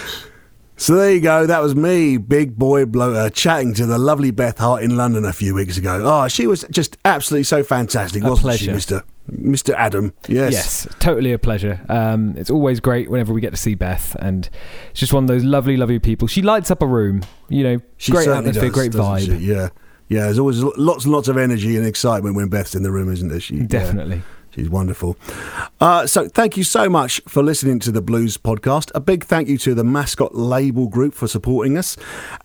[0.77, 1.45] So there you go.
[1.45, 5.33] That was me, big boy bloater, chatting to the lovely Beth Hart in London a
[5.33, 6.01] few weeks ago.
[6.05, 8.65] Oh, she was just absolutely so fantastic, wasn't pleasure.
[8.65, 10.13] she, Mister Mister Adam?
[10.27, 10.53] Yes.
[10.53, 11.81] Yes, totally a pleasure.
[11.89, 14.49] Um, it's always great whenever we get to see Beth, and
[14.93, 16.27] she's just one of those lovely, lovely people.
[16.27, 17.23] She lights up a room.
[17.49, 19.25] You know, She great atmosphere, does, great vibe.
[19.25, 19.45] she?
[19.45, 19.69] Yeah,
[20.07, 20.23] yeah.
[20.23, 23.29] There's always lots and lots of energy and excitement when Beth's in the room, isn't
[23.29, 23.39] there?
[23.39, 23.65] She yeah.
[23.65, 24.21] Definitely.
[24.55, 25.15] She's wonderful.
[25.79, 28.89] Uh, so, thank you so much for listening to the Blues podcast.
[28.95, 31.95] A big thank you to the Mascot Label Group for supporting us.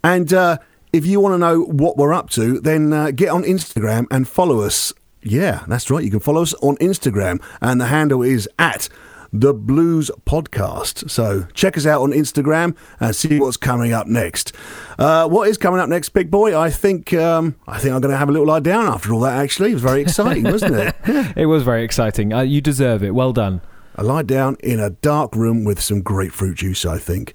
[0.04, 0.58] And uh,
[0.92, 4.28] if you want to know what we're up to, then uh, get on Instagram and
[4.28, 4.92] follow us.
[5.24, 6.04] Yeah, that's right.
[6.04, 8.88] You can follow us on Instagram, and the handle is at
[9.32, 11.10] the Blues Podcast.
[11.10, 14.52] So check us out on Instagram and see what's coming up next.
[14.96, 16.56] Uh, what is coming up next, big boy?
[16.56, 19.20] I think um, I think I'm going to have a little lie down after all
[19.20, 19.36] that.
[19.36, 20.94] Actually, it was very exciting, wasn't it?
[21.36, 22.32] It was very exciting.
[22.32, 23.12] Uh, you deserve it.
[23.14, 23.60] Well done.
[23.96, 27.34] I lie down in a dark room with some grapefruit juice, I think.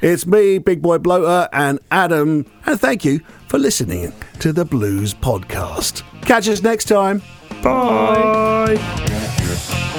[0.00, 5.12] it's me, Big Boy Bloater, and Adam, and thank you for listening to the Blues
[5.14, 6.02] Podcast.
[6.22, 7.22] Catch us next time.
[7.62, 8.76] Bye.
[8.76, 9.96] Bye.